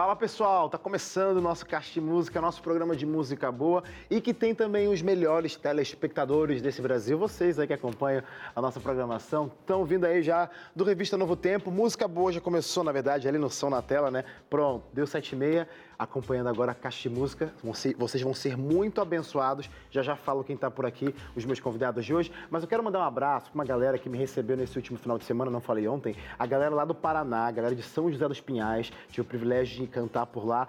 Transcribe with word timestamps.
Fala 0.00 0.16
pessoal, 0.16 0.70
tá 0.70 0.78
começando 0.78 1.36
o 1.36 1.40
nosso 1.42 1.66
Caixa 1.66 1.92
de 1.92 2.00
Música, 2.00 2.40
nosso 2.40 2.62
programa 2.62 2.96
de 2.96 3.04
música 3.04 3.52
boa 3.52 3.84
e 4.10 4.18
que 4.18 4.32
tem 4.32 4.54
também 4.54 4.88
os 4.88 5.02
melhores 5.02 5.56
telespectadores 5.56 6.62
desse 6.62 6.80
Brasil. 6.80 7.18
Vocês 7.18 7.58
aí 7.58 7.66
que 7.66 7.74
acompanham 7.74 8.22
a 8.56 8.62
nossa 8.62 8.80
programação 8.80 9.52
estão 9.60 9.84
vindo 9.84 10.06
aí 10.06 10.22
já 10.22 10.48
do 10.74 10.84
Revista 10.84 11.18
Novo 11.18 11.36
Tempo. 11.36 11.70
Música 11.70 12.08
boa 12.08 12.32
já 12.32 12.40
começou, 12.40 12.82
na 12.82 12.92
verdade, 12.92 13.28
ali 13.28 13.36
no 13.36 13.50
som 13.50 13.68
na 13.68 13.82
tela, 13.82 14.10
né? 14.10 14.24
Pronto, 14.48 14.86
deu 14.90 15.06
sete 15.06 15.32
e 15.32 15.36
meia 15.36 15.68
acompanhando 16.00 16.48
agora 16.48 16.72
a 16.72 16.74
Caixa 16.74 17.08
de 17.08 17.14
Música. 17.14 17.52
Vocês 17.98 18.22
vão 18.22 18.32
ser 18.32 18.56
muito 18.56 19.02
abençoados. 19.02 19.68
Já 19.90 20.00
já 20.02 20.16
falo 20.16 20.42
quem 20.42 20.54
está 20.54 20.70
por 20.70 20.86
aqui, 20.86 21.14
os 21.36 21.44
meus 21.44 21.60
convidados 21.60 22.06
de 22.06 22.14
hoje. 22.14 22.32
Mas 22.50 22.62
eu 22.62 22.68
quero 22.68 22.82
mandar 22.82 23.00
um 23.00 23.04
abraço 23.04 23.50
para 23.50 23.54
uma 23.54 23.64
galera 23.66 23.98
que 23.98 24.08
me 24.08 24.16
recebeu 24.16 24.56
nesse 24.56 24.78
último 24.78 24.98
final 24.98 25.18
de 25.18 25.24
semana, 25.24 25.50
não 25.50 25.60
falei 25.60 25.86
ontem. 25.86 26.16
A 26.38 26.46
galera 26.46 26.74
lá 26.74 26.86
do 26.86 26.94
Paraná, 26.94 27.48
a 27.48 27.50
galera 27.50 27.74
de 27.74 27.82
São 27.82 28.10
José 28.10 28.26
dos 28.26 28.40
Pinhais. 28.40 28.90
Tive 29.10 29.20
o 29.20 29.24
privilégio 29.24 29.82
de 29.82 29.86
cantar 29.86 30.24
por 30.24 30.46
lá. 30.46 30.66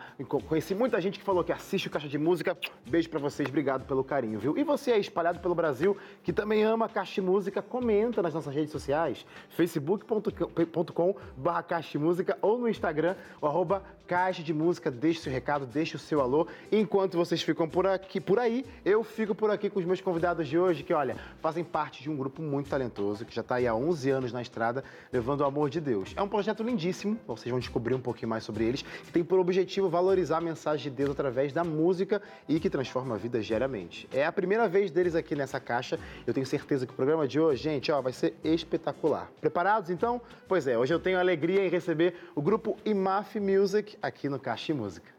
Conheci 0.50 0.76
muita 0.76 1.00
gente 1.00 1.18
que 1.18 1.24
falou 1.24 1.46
que 1.46 1.54
assiste 1.54 1.88
o 1.88 1.90
Caixa 1.90 2.10
de 2.10 2.18
Música. 2.18 2.58
Beijo 2.86 3.10
para 3.10 3.20
vocês, 3.20 3.48
obrigado 3.48 3.86
pelo 3.86 4.04
carinho, 4.04 4.38
viu? 4.38 4.58
E 4.58 4.64
você 4.66 4.92
aí 4.92 5.00
espalhado 5.00 5.40
pelo 5.40 5.56
Brasil, 5.56 5.96
que 6.24 6.34
também 6.34 6.62
ama 6.64 6.88
a 6.88 6.90
Caixa 6.90 7.14
de 7.16 7.22
Música, 7.22 7.62
comenta 7.62 8.22
nas 8.22 8.34
nossas 8.34 8.54
redes 8.54 8.72
sociais, 8.72 9.26
facebook.com 9.52 11.16
barra 11.38 11.64
Caixa 11.64 11.92
de 11.92 12.00
Música 12.00 12.38
ou 12.42 12.58
no 12.58 12.68
Instagram, 12.68 13.16
o 13.40 13.48
arroba 13.48 13.82
Caixa 14.08 14.44
de 14.44 14.54
Música, 14.54 14.92
seu 15.22 15.32
recado, 15.32 15.66
deixe 15.66 15.96
o 15.96 16.00
seu 16.00 16.22
alô. 16.22 16.48
Enquanto 16.72 17.18
vocês 17.18 17.42
ficam 17.42 17.68
por 17.68 17.88
aqui, 17.88 18.20
por 18.20 18.40
aí, 18.40 18.66
eu 18.84 19.04
fico 19.04 19.34
por 19.34 19.50
aqui 19.52 19.70
com 19.70 19.80
os 19.80 19.86
meus 19.86 20.02
convidados 20.02 20.48
de 20.48 20.58
hoje, 20.58 20.84
que, 20.84 20.94
olha, 20.94 21.16
fazem 21.40 21.64
parte 21.64 22.02
de 22.04 22.10
um 22.10 22.16
grupo 22.16 22.42
muito 22.42 22.70
talentoso, 22.70 23.26
que 23.26 23.34
já 23.34 23.42
está 23.42 23.56
aí 23.56 23.68
há 23.68 23.76
11 23.76 24.10
anos 24.10 24.34
na 24.34 24.42
estrada, 24.42 24.84
levando 25.12 25.42
o 25.42 25.46
amor 25.46 25.70
de 25.70 25.80
Deus. 25.80 26.14
É 26.16 26.22
um 26.22 26.28
projeto 26.28 26.64
lindíssimo, 26.64 27.18
vocês 27.28 27.50
vão 27.50 27.60
descobrir 27.60 27.94
um 27.94 28.00
pouquinho 28.02 28.30
mais 28.30 28.44
sobre 28.44 28.64
eles, 28.64 28.82
que 28.82 29.12
tem 29.12 29.24
por 29.24 29.40
objetivo 29.40 29.90
valorizar 29.90 30.38
a 30.38 30.42
mensagem 30.42 30.90
de 30.90 30.98
Deus 30.98 31.12
através 31.12 31.54
da 31.54 31.64
música 31.64 32.22
e 32.48 32.60
que 32.60 32.70
transforma 32.70 33.16
a 33.16 33.18
vida 33.18 33.40
diariamente. 33.40 34.08
É 34.12 34.26
a 34.26 34.32
primeira 34.32 34.68
vez 34.68 34.92
deles 34.92 35.16
aqui 35.16 35.36
nessa 35.36 35.60
caixa. 35.60 36.00
Eu 36.26 36.34
tenho 36.34 36.46
certeza 36.46 36.86
que 36.86 36.94
o 36.94 36.96
programa 36.96 37.28
de 37.28 37.40
hoje, 37.40 37.64
gente, 37.64 37.92
ó, 37.92 38.02
vai 38.02 38.14
ser 38.14 38.36
espetacular. 38.44 39.30
Preparados 39.40 39.90
então? 39.90 40.22
Pois 40.48 40.68
é, 40.68 40.78
hoje 40.78 40.94
eu 40.94 41.00
tenho 41.00 41.20
alegria 41.20 41.66
em 41.66 41.70
receber 41.70 42.16
o 42.36 42.42
grupo 42.42 42.78
IMAF 42.86 43.40
Music 43.40 43.98
aqui 44.02 44.30
no 44.30 44.40
Caixa 44.40 44.74
Música. 44.74 45.11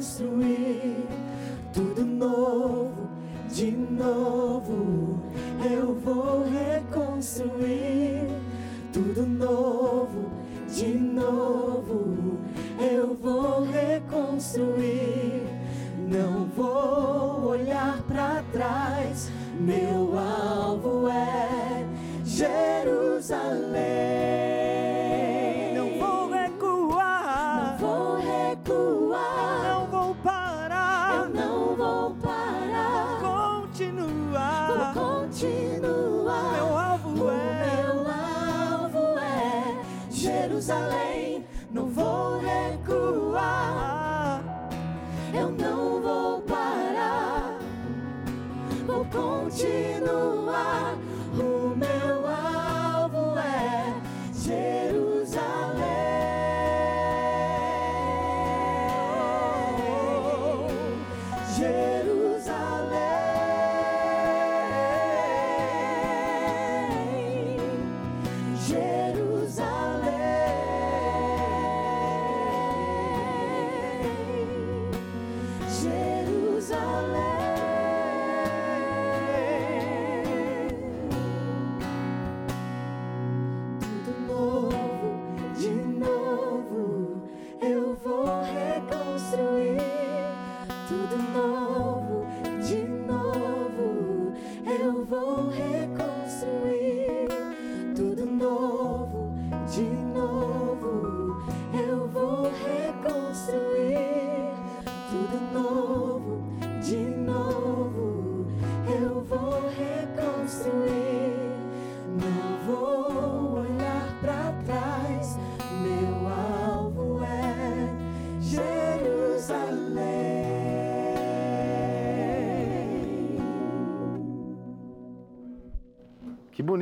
construir. 0.00 0.49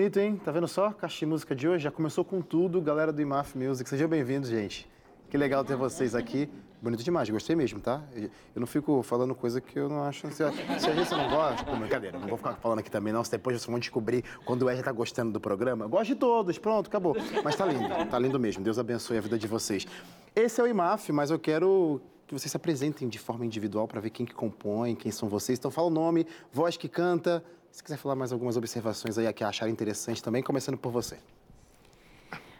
Bonito, 0.08 0.20
hein? 0.20 0.40
Tá 0.42 0.50
vendo 0.50 0.66
só? 0.66 0.90
Caixa 0.90 1.18
de 1.18 1.26
música 1.26 1.54
de 1.54 1.68
hoje 1.68 1.84
já 1.84 1.90
começou 1.90 2.24
com 2.24 2.40
tudo, 2.40 2.80
galera 2.80 3.12
do 3.12 3.20
IMAF 3.20 3.58
Music. 3.58 3.86
Sejam 3.90 4.08
bem-vindos, 4.08 4.48
gente. 4.48 4.88
Que 5.28 5.36
legal 5.36 5.62
ter 5.62 5.76
vocês 5.76 6.14
aqui. 6.14 6.48
Bonito 6.80 7.02
demais, 7.02 7.28
gostei 7.28 7.54
mesmo, 7.54 7.78
tá? 7.78 8.02
Eu 8.16 8.30
não 8.60 8.66
fico 8.66 9.02
falando 9.02 9.34
coisa 9.34 9.60
que 9.60 9.78
eu 9.78 9.86
não 9.86 10.02
acho. 10.02 10.30
Se 10.30 10.42
a, 10.42 10.50
se 10.78 10.88
a 10.88 10.94
gente 10.94 11.10
não 11.10 11.28
gosta, 11.28 11.62
pô, 11.62 11.76
brincadeira, 11.76 12.18
não 12.18 12.26
vou 12.26 12.38
ficar 12.38 12.54
falando 12.54 12.78
aqui 12.78 12.90
também, 12.90 13.12
não. 13.12 13.22
Se 13.22 13.32
depois 13.32 13.58
vocês 13.58 13.66
vão 13.66 13.78
descobrir 13.78 14.24
quando 14.46 14.62
o 14.62 14.70
Ed 14.70 14.82
tá 14.82 14.92
gostando 14.92 15.30
do 15.30 15.40
programa. 15.40 15.84
Eu 15.84 15.90
gosto 15.90 16.06
de 16.06 16.14
todos, 16.14 16.56
pronto, 16.56 16.86
acabou. 16.86 17.14
Mas 17.44 17.54
tá 17.54 17.66
lindo, 17.66 18.06
tá 18.10 18.18
lindo 18.18 18.40
mesmo. 18.40 18.64
Deus 18.64 18.78
abençoe 18.78 19.18
a 19.18 19.20
vida 19.20 19.36
de 19.36 19.46
vocês. 19.46 19.86
Esse 20.34 20.58
é 20.58 20.64
o 20.64 20.66
IMAF, 20.66 21.12
mas 21.12 21.30
eu 21.30 21.38
quero 21.38 22.00
que 22.26 22.32
vocês 22.32 22.50
se 22.50 22.56
apresentem 22.56 23.08
de 23.08 23.18
forma 23.18 23.44
individual 23.44 23.86
para 23.86 24.00
ver 24.00 24.08
quem 24.08 24.24
que 24.24 24.34
compõe, 24.34 24.94
quem 24.94 25.12
são 25.12 25.28
vocês. 25.28 25.58
Então 25.58 25.70
fala 25.70 25.88
o 25.88 25.90
nome, 25.90 26.26
voz 26.50 26.78
que 26.78 26.88
canta. 26.88 27.44
Se 27.70 27.82
quiser 27.82 27.96
falar 27.96 28.14
mais 28.16 28.32
algumas 28.32 28.56
observações 28.56 29.18
aí 29.18 29.32
que 29.32 29.44
acharem 29.44 29.72
interessante 29.72 30.22
também, 30.22 30.42
começando 30.42 30.76
por 30.76 30.90
você. 30.90 31.18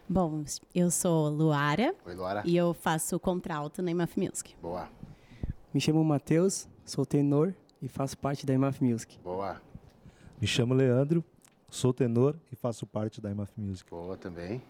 Bom, 0.09 0.45
eu 0.75 0.91
sou 0.91 1.29
Luara 1.29 1.95
Oi, 2.07 2.15
Luara. 2.15 2.43
e 2.47 2.57
eu 2.57 2.73
faço 2.73 3.19
contralto 3.21 3.83
na 3.83 3.91
IMAF 3.91 4.19
Music. 4.19 4.57
Boa, 4.63 4.89
Me 5.75 5.81
chamo 5.81 6.03
Matheus, 6.03 6.67
sou 6.85 7.05
tenor 7.05 7.55
e 7.83 7.89
faço 7.89 8.17
parte 8.17 8.47
da 8.47 8.55
IMAF 8.55 8.83
Music. 8.83 9.19
boa, 9.23 9.61
Me 10.41 10.47
chamo 10.47 10.73
Leandro, 10.73 11.23
sou 11.69 11.93
tenor 11.93 12.37
e 12.51 12.57
faço 12.57 12.87
parte 12.87 13.21
da 13.21 13.31
IMAF 13.31 13.53
Music. 13.61 13.91
boa 13.91 14.17
também. 14.17 14.63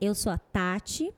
Eu 0.00 0.14
sou 0.14 0.30
a 0.30 0.38
Tati, 0.38 1.12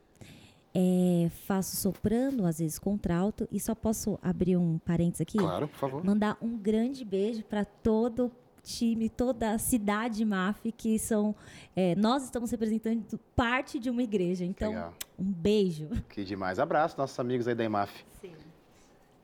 é, 0.73 1.29
faço 1.45 1.75
soprano, 1.75 2.45
às 2.45 2.59
vezes 2.59 2.79
contralto, 2.79 3.47
e 3.51 3.59
só 3.59 3.75
posso 3.75 4.17
abrir 4.21 4.57
um 4.57 4.77
parênteses 4.79 5.21
aqui? 5.21 5.37
Claro, 5.37 5.67
por 5.67 5.77
favor. 5.77 6.03
Mandar 6.03 6.37
um 6.41 6.57
grande 6.57 7.03
beijo 7.03 7.43
para 7.43 7.65
todo 7.65 8.27
o 8.27 8.31
time, 8.63 9.09
toda 9.09 9.51
a 9.51 9.57
cidade 9.57 10.23
MAF, 10.23 10.71
que 10.71 10.97
são. 10.97 11.35
é, 11.75 11.95
nós 11.95 12.23
estamos 12.23 12.51
representando 12.51 13.19
parte 13.35 13.79
de 13.79 13.89
uma 13.89 14.03
igreja. 14.03 14.45
Então, 14.45 14.69
Legal. 14.69 14.93
um 15.19 15.31
beijo. 15.31 15.89
Que 16.09 16.23
demais. 16.23 16.59
Abraço, 16.59 16.97
nossos 16.97 17.19
amigos 17.19 17.47
aí 17.47 17.55
da 17.55 17.63
IMAF. 17.63 18.05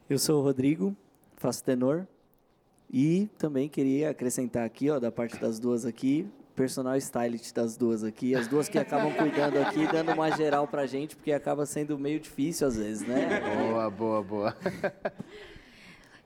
Eu 0.10 0.18
sou 0.18 0.40
o 0.40 0.44
Rodrigo, 0.44 0.96
faço 1.36 1.64
tenor 1.64 2.08
e 2.90 3.30
também 3.38 3.68
queria 3.68 4.10
acrescentar 4.10 4.66
aqui, 4.66 4.90
ó, 4.90 5.00
da 5.00 5.12
parte 5.12 5.38
das 5.38 5.60
duas 5.60 5.86
aqui, 5.86 6.26
personal 6.58 6.98
stylist 6.98 7.54
das 7.54 7.78
duas 7.78 8.04
aqui, 8.04 8.34
as 8.36 8.48
duas 8.48 8.68
que 8.68 8.80
acabam 8.80 9.14
cuidando 9.14 9.60
aqui, 9.60 9.88
dando 9.88 10.12
uma 10.12 10.32
geral 10.32 10.68
pra 10.68 10.88
gente, 10.88 11.16
porque 11.16 11.32
acaba 11.32 11.68
sendo 11.68 12.00
meio 12.00 12.20
difícil 12.20 12.68
às 12.68 12.76
vezes, 12.76 13.08
né? 13.08 13.42
Boa, 13.70 13.90
boa, 13.92 14.24
boa. 14.24 14.58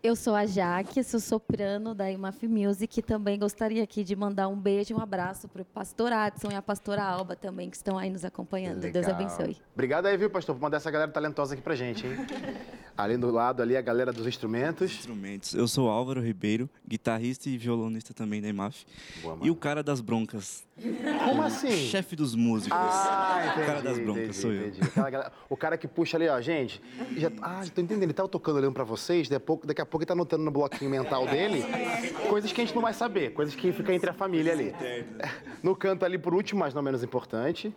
Eu 0.04 0.16
sou 0.16 0.33
a 0.33 0.48
Jaque, 0.48 1.04
sou 1.04 1.19
soprano 1.19 1.94
da 1.94 2.10
IMAF 2.10 2.48
Music 2.48 3.00
e 3.00 3.04
também 3.04 3.38
gostaria 3.38 3.83
aqui 3.83 4.04
de 4.04 4.16
mandar 4.16 4.48
um 4.48 4.60
beijo 4.60 4.94
e 4.94 4.95
um 4.95 5.00
abraço 5.00 5.48
para 5.48 5.62
o 5.62 5.66
pastor 5.66 6.12
Adson 6.12 6.50
e 6.50 6.56
a 6.56 6.62
pastora 6.62 7.04
Alba 7.04 7.36
também, 7.36 7.69
que 7.69 7.75
estão 7.75 8.00
aí 8.00 8.10
nos 8.10 8.25
acompanhando. 8.25 8.80
Deus 8.80 9.06
Legal. 9.06 9.12
abençoe. 9.12 9.57
Obrigado 9.75 10.07
aí, 10.07 10.18
viu, 10.18 10.28
pastor, 10.28 10.56
por 10.56 10.62
mandar 10.62 10.78
essa 10.78 10.89
galera 10.89 11.12
talentosa 11.12 11.54
aqui 11.54 11.62
pra 11.62 11.75
gente, 11.75 12.07
hein? 12.07 12.13
Ali 13.03 13.18
do 13.18 13.30
lado, 13.31 13.62
ali, 13.62 13.75
a 13.75 13.81
galera 13.81 14.12
dos 14.13 14.25
instrumentos. 14.27 14.92
Instrumentos. 14.92 15.53
Eu 15.53 15.68
sou 15.68 15.89
Álvaro 15.89 16.21
Ribeiro, 16.21 16.69
guitarrista 16.88 17.50
e 17.50 17.57
violonista 17.57 18.13
também 18.13 18.42
da 18.42 18.48
IMAF. 18.48 18.86
Boa, 19.21 19.38
E 19.42 19.50
o 19.50 19.56
cara 19.56 19.81
das 19.83 20.01
broncas. 20.01 20.63
Como 21.25 21.42
assim? 21.44 21.71
Chefe 21.71 22.15
dos 22.15 22.33
músicos. 22.33 22.77
Ah, 22.80 23.44
entendi, 23.45 23.62
o 23.62 23.65
cara 23.65 23.81
das 23.81 24.00
broncas 24.00 24.24
entendi, 24.24 24.38
sou 24.38 24.51
eu. 24.51 24.68
entendi. 24.68 24.89
Galera- 24.95 25.31
o 25.50 25.56
cara 25.57 25.77
que 25.77 25.88
puxa 25.88 26.18
ali, 26.18 26.27
ó, 26.27 26.39
gente. 26.42 26.81
Já, 27.18 27.31
ah, 27.42 27.62
tô 27.74 27.81
entendendo. 27.81 28.03
Ele 28.03 28.13
tava 28.13 28.27
tocando 28.30 28.57
olhando 28.57 28.74
pra 28.74 28.83
vocês, 28.83 29.27
daqui 29.30 29.36
a, 29.44 29.45
pouco, 29.45 29.68
daqui 29.68 29.81
a 29.81 29.86
pouco 29.86 30.01
ele 30.04 30.07
tá 30.07 30.13
anotando 30.13 30.44
no 30.44 30.51
bloquinho 30.51 30.89
mental 30.89 31.27
dele 31.27 31.63
coisas 32.30 32.51
que 32.51 32.62
a 32.62 32.65
gente 32.65 32.74
não 32.74 32.81
vai 32.81 32.94
saber, 32.94 33.33
coisas 33.33 33.54
que 33.54 33.71
ficam 33.71 33.94
entre 33.94 34.09
a 34.09 34.13
família 34.13 34.54
ali. 34.54 34.74
No 35.62 35.75
canto 35.75 36.04
ali, 36.06 36.18
por 36.18 36.33
último, 36.33 36.59
mas 36.62 36.74
não 36.74 36.81
menos 36.81 37.04
importante. 37.04 37.74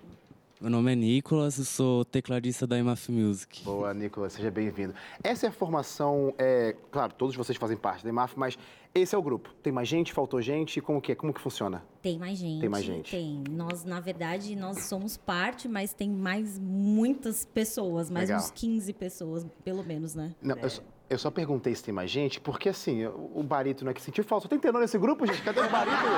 Meu 0.65 0.71
nome 0.71 0.93
é 0.93 0.97
Nicolas, 0.97 1.59
eu 1.59 1.65
sou 1.67 2.07
tecladista 2.07 2.67
da 2.67 2.79
IMAF 2.79 3.13
Music. 3.13 3.63
Boa, 3.65 3.93
Nicolas, 3.93 4.33
seja 4.33 4.51
bem-vindo. 4.51 4.95
Essa 5.23 5.45
é 5.45 5.49
a 5.51 5.53
formação, 5.53 6.33
é, 6.39 6.75
claro, 6.91 7.13
todos 7.13 7.37
vocês 7.37 7.59
fazem 7.59 7.77
parte 7.77 8.03
da 8.03 8.09
EMAF, 8.09 8.33
mas 8.39 8.57
esse 8.95 9.15
é 9.15 9.19
o 9.19 9.23
grupo. 9.23 9.53
Tem 9.63 9.71
mais 9.71 9.87
gente, 9.87 10.11
faltou 10.15 10.41
gente, 10.41 10.81
como 10.81 11.03
que 11.03 11.13
é? 11.13 11.15
Como 11.15 11.35
que 11.35 11.41
funciona? 11.43 11.85
Tem 12.01 12.19
mais 12.19 12.39
gente. 12.39 12.61
Tem 12.61 12.69
mais 12.71 12.83
gente. 12.83 13.11
Tem. 13.11 13.45
Nós, 13.51 13.85
na 13.85 14.01
verdade, 14.01 14.57
nós 14.57 14.85
somos 14.85 15.19
parte, 15.19 15.69
mas 15.69 15.93
tem 15.93 16.09
mais 16.09 16.59
muitas 16.59 17.45
pessoas, 17.45 18.09
mais 18.09 18.31
Legal. 18.31 18.43
uns 18.43 18.51
15 18.51 18.91
pessoas, 18.95 19.47
pelo 19.63 19.85
menos, 19.85 20.15
né? 20.15 20.35
Não, 20.41 20.57
eu, 20.57 20.71
só- 20.71 20.83
eu 21.09 21.19
só 21.19 21.31
perguntei 21.31 21.75
se 21.75 21.85
tem 21.85 21.93
mais 21.93 22.11
gente, 22.11 22.41
porque 22.41 22.69
assim, 22.69 23.07
o 23.07 23.43
barítono 23.43 23.91
é 23.91 23.95
que 23.95 24.01
sentiu 24.01 24.25
falta. 24.25 24.45
Só 24.45 24.49
tem 24.49 24.59
tenor 24.59 24.81
nesse 24.81 24.99
grupo, 24.99 25.27
gente? 25.27 25.43
Cadê 25.43 25.61
o 25.61 25.69
barítono? 25.69 26.13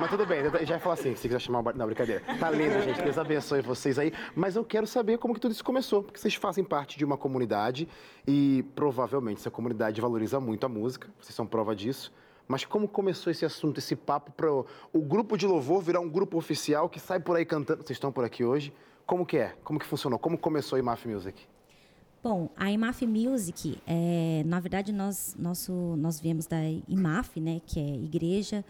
Mas 0.00 0.10
tudo 0.10 0.24
bem, 0.24 0.42
já 0.64 0.74
ia 0.74 0.80
falar 0.80 0.94
assim, 0.94 1.16
se 1.16 1.22
quiser 1.22 1.40
chamar 1.40 1.58
o 1.58 1.62
barítono. 1.62 1.80
Não, 1.80 1.86
brincadeira. 1.86 2.22
Tá 2.38 2.50
lindo, 2.50 2.80
gente. 2.80 3.02
Deus 3.02 3.18
abençoe 3.18 3.60
vocês 3.60 3.98
aí. 3.98 4.12
Mas 4.34 4.54
eu 4.54 4.64
quero 4.64 4.86
saber 4.86 5.18
como 5.18 5.34
que 5.34 5.40
tudo 5.40 5.52
isso 5.52 5.64
começou, 5.64 6.04
porque 6.04 6.18
vocês 6.18 6.34
fazem 6.34 6.62
parte 6.62 6.96
de 6.96 7.04
uma 7.04 7.16
comunidade 7.16 7.88
e 8.26 8.64
provavelmente 8.74 9.40
essa 9.40 9.50
comunidade 9.50 10.00
valoriza 10.00 10.38
muito 10.38 10.64
a 10.64 10.68
música, 10.68 11.08
vocês 11.20 11.34
são 11.34 11.46
prova 11.46 11.74
disso. 11.74 12.12
Mas 12.46 12.64
como 12.64 12.88
começou 12.88 13.30
esse 13.30 13.44
assunto, 13.44 13.78
esse 13.78 13.94
papo 13.94 14.32
para 14.32 14.50
o 14.50 15.00
grupo 15.00 15.36
de 15.36 15.46
louvor 15.46 15.82
virar 15.82 16.00
um 16.00 16.08
grupo 16.08 16.38
oficial 16.38 16.88
que 16.88 16.98
sai 16.98 17.20
por 17.20 17.36
aí 17.36 17.44
cantando? 17.44 17.82
Vocês 17.82 17.96
estão 17.96 18.10
por 18.10 18.24
aqui 18.24 18.44
hoje. 18.44 18.72
Como 19.06 19.26
que 19.26 19.38
é? 19.38 19.54
Como 19.64 19.78
que 19.78 19.86
funcionou? 19.86 20.18
Como 20.18 20.38
começou 20.38 20.76
a 20.76 20.78
IMAF 20.78 21.06
Music? 21.06 21.49
Bom, 22.22 22.50
a 22.56 22.70
IMAF 22.70 23.06
Music, 23.06 23.78
é, 23.86 24.42
na 24.44 24.60
verdade, 24.60 24.92
nós, 24.92 25.34
nosso, 25.38 25.72
nós 25.96 26.20
viemos 26.20 26.46
da 26.46 26.58
IMAF, 26.86 27.40
né, 27.40 27.60
que 27.66 27.80
é 27.80 27.94
Igreja 27.94 28.64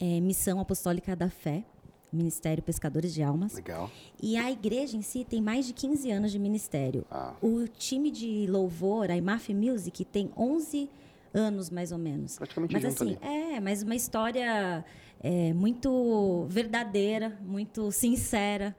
é, 0.00 0.20
Missão 0.20 0.60
Apostólica 0.60 1.14
da 1.16 1.28
Fé, 1.28 1.64
Ministério 2.12 2.62
Pescadores 2.62 3.12
de 3.12 3.22
Almas. 3.22 3.54
Legal. 3.54 3.90
E 4.22 4.36
a 4.36 4.50
igreja 4.50 4.96
em 4.96 5.02
si 5.02 5.24
tem 5.24 5.42
mais 5.42 5.66
de 5.66 5.72
15 5.72 6.10
anos 6.10 6.32
de 6.32 6.38
ministério. 6.38 7.04
Ah. 7.10 7.34
O 7.42 7.66
time 7.66 8.10
de 8.10 8.46
louvor, 8.48 9.10
a 9.10 9.16
IMAF 9.16 9.52
Music, 9.52 10.04
tem 10.04 10.30
11 10.36 10.88
anos 11.34 11.68
mais 11.70 11.92
ou 11.92 11.98
menos. 11.98 12.38
Praticamente 12.38 12.72
mas 12.72 12.84
assim, 12.84 13.18
ali. 13.20 13.54
é, 13.56 13.60
mas 13.60 13.82
uma 13.82 13.94
história 13.94 14.84
é, 15.20 15.52
muito 15.52 16.46
verdadeira, 16.48 17.38
muito 17.42 17.92
sincera. 17.92 18.74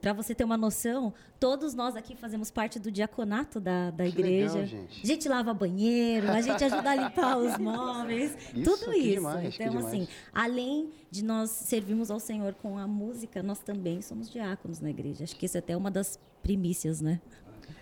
Para 0.00 0.12
você 0.12 0.34
ter 0.34 0.42
uma 0.44 0.56
noção, 0.56 1.12
todos 1.38 1.72
nós 1.74 1.94
aqui 1.94 2.16
fazemos 2.16 2.50
parte 2.50 2.78
do 2.78 2.90
diaconato 2.90 3.60
da, 3.60 3.90
da 3.90 4.04
Que 4.04 4.10
igreja. 4.10 4.54
legal, 4.54 4.66
gente. 4.66 5.00
A 5.02 5.06
gente 5.06 5.28
lava 5.28 5.54
banheiro, 5.54 6.28
a 6.30 6.40
gente 6.40 6.64
ajuda 6.64 6.90
a 6.90 6.94
limpar 6.96 7.38
os 7.38 7.56
móveis, 7.58 8.36
Isso, 8.54 8.62
tudo 8.64 8.92
isso. 8.92 9.14
demais, 9.14 9.54
então, 9.60 9.78
assim, 9.78 10.08
além 10.32 10.90
de 11.10 11.24
nós 11.24 11.50
servirmos 11.50 12.10
ao 12.10 12.18
Senhor 12.18 12.54
com 12.54 12.76
a 12.78 12.86
música, 12.86 13.42
nós 13.42 13.60
também 13.60 14.02
somos 14.02 14.28
diáconos 14.30 14.80
na 14.80 14.90
igreja. 14.90 15.24
Acho 15.24 15.36
que 15.36 15.46
isso 15.46 15.56
é 15.56 15.60
até 15.60 15.76
uma 15.76 15.90
das 15.90 16.18
primícias, 16.42 17.00
né? 17.00 17.20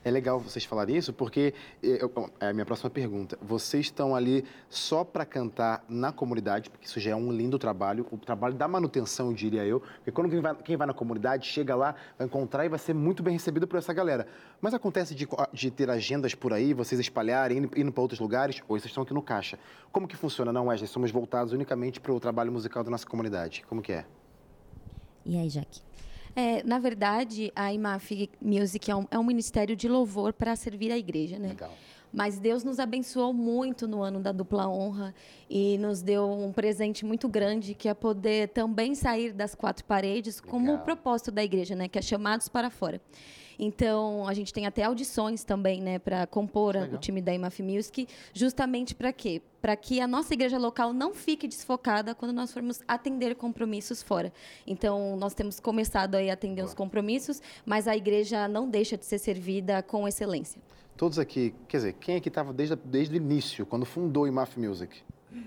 É 0.08 0.10
legal 0.10 0.40
vocês 0.40 0.64
falarem 0.64 0.96
isso, 0.96 1.12
porque 1.12 1.52
eh, 1.82 1.98
eu- 2.00 2.30
é 2.40 2.48
a 2.48 2.52
minha 2.54 2.64
próxima 2.64 2.88
pergunta. 2.88 3.38
Vocês 3.42 3.84
estão 3.86 4.16
ali 4.16 4.42
só 4.70 5.04
para 5.04 5.26
cantar 5.26 5.84
na 5.86 6.10
comunidade, 6.10 6.70
porque 6.70 6.86
isso 6.86 6.98
já 6.98 7.10
é 7.10 7.14
um 7.14 7.30
lindo 7.30 7.58
trabalho, 7.58 8.06
o 8.10 8.16
trabalho 8.16 8.54
da 8.54 8.66
manutenção, 8.66 9.34
diria 9.34 9.66
eu. 9.66 9.80
Porque 9.80 10.10
quando 10.10 10.30
quem 10.30 10.40
vai, 10.40 10.54
quem 10.54 10.76
vai 10.78 10.86
na 10.86 10.94
comunidade 10.94 11.46
chega 11.46 11.76
lá, 11.76 11.94
vai 12.16 12.26
encontrar 12.26 12.64
e 12.64 12.70
vai 12.70 12.78
ser 12.78 12.94
muito 12.94 13.22
bem 13.22 13.34
recebido 13.34 13.68
por 13.68 13.76
essa 13.76 13.92
galera. 13.92 14.26
Mas 14.62 14.72
acontece 14.72 15.14
de, 15.14 15.26
co- 15.26 15.46
de 15.52 15.70
ter 15.70 15.90
agendas 15.90 16.34
por 16.34 16.54
aí, 16.54 16.72
vocês 16.72 16.98
espalharem, 16.98 17.58
indo, 17.58 17.70
indo 17.78 17.92
para 17.92 18.00
outros 18.00 18.18
lugares, 18.18 18.62
ou 18.66 18.78
vocês 18.78 18.86
estão 18.86 19.02
aqui 19.02 19.12
no 19.12 19.20
caixa. 19.20 19.58
Como 19.92 20.08
que 20.08 20.16
funciona? 20.16 20.50
Não, 20.50 20.68
Wesley, 20.68 20.88
somos 20.88 21.10
voltados 21.10 21.52
unicamente 21.52 22.00
para 22.00 22.14
o 22.14 22.18
trabalho 22.18 22.50
musical 22.50 22.82
da 22.82 22.90
nossa 22.90 23.06
comunidade. 23.06 23.62
Como 23.68 23.82
que 23.82 23.92
é? 23.92 24.06
E 25.26 25.36
aí, 25.36 25.50
Jaque? 25.50 25.82
É, 26.38 26.62
na 26.62 26.78
verdade, 26.78 27.50
a 27.56 27.74
IMAF 27.74 28.30
Music 28.40 28.88
é 28.88 28.94
um, 28.94 29.04
é 29.10 29.18
um 29.18 29.24
ministério 29.24 29.74
de 29.74 29.88
louvor 29.88 30.32
para 30.32 30.54
servir 30.54 30.92
a 30.92 30.96
igreja, 30.96 31.36
né? 31.36 31.48
Legal. 31.48 31.72
Mas 32.12 32.38
Deus 32.38 32.62
nos 32.62 32.78
abençoou 32.78 33.32
muito 33.34 33.88
no 33.88 34.00
ano 34.02 34.20
da 34.20 34.30
dupla 34.30 34.68
honra 34.68 35.12
e 35.50 35.76
nos 35.78 36.00
deu 36.00 36.30
um 36.30 36.52
presente 36.52 37.04
muito 37.04 37.28
grande, 37.28 37.74
que 37.74 37.88
é 37.88 37.92
poder 37.92 38.50
também 38.50 38.94
sair 38.94 39.32
das 39.32 39.52
quatro 39.56 39.84
paredes, 39.84 40.40
como 40.40 40.66
Legal. 40.66 40.80
o 40.80 40.84
propósito 40.84 41.32
da 41.32 41.42
igreja, 41.42 41.74
né? 41.74 41.88
Que 41.88 41.98
é 41.98 42.02
chamados 42.02 42.48
para 42.48 42.70
fora. 42.70 43.00
Então, 43.58 44.26
a 44.28 44.32
gente 44.34 44.52
tem 44.52 44.66
até 44.66 44.84
audições 44.84 45.42
também, 45.42 45.82
né, 45.82 45.98
para 45.98 46.26
compor 46.26 46.76
a- 46.76 46.80
o 46.80 46.82
Legal. 46.84 47.00
time 47.00 47.20
da 47.20 47.34
IMAF 47.34 47.60
Music, 47.62 48.06
justamente 48.32 48.94
para 48.94 49.12
quê? 49.12 49.42
Para 49.60 49.74
que 49.74 50.00
a 50.00 50.06
nossa 50.06 50.32
igreja 50.32 50.58
local 50.58 50.92
não 50.92 51.12
fique 51.12 51.48
desfocada 51.48 52.14
quando 52.14 52.32
nós 52.32 52.52
formos 52.52 52.80
atender 52.86 53.34
compromissos 53.34 54.02
fora. 54.02 54.32
Então, 54.66 55.16
nós 55.16 55.34
temos 55.34 55.58
começado 55.58 56.14
aí 56.14 56.30
a 56.30 56.34
atender 56.34 56.62
os 56.64 56.72
compromissos, 56.74 57.42
mas 57.66 57.88
a 57.88 57.96
igreja 57.96 58.46
não 58.46 58.68
deixa 58.70 58.96
de 58.96 59.04
ser 59.04 59.18
servida 59.18 59.82
com 59.82 60.06
excelência. 60.06 60.62
Todos 60.96 61.18
aqui, 61.18 61.54
quer 61.66 61.76
dizer, 61.78 61.92
quem 61.94 62.16
aqui 62.16 62.28
estava 62.28 62.52
desde, 62.52 62.74
a- 62.74 62.78
desde 62.84 63.14
o 63.14 63.16
início, 63.16 63.66
quando 63.66 63.84
fundou 63.84 64.22
o 64.24 64.26
IMAF 64.28 64.58
Music? 64.58 65.02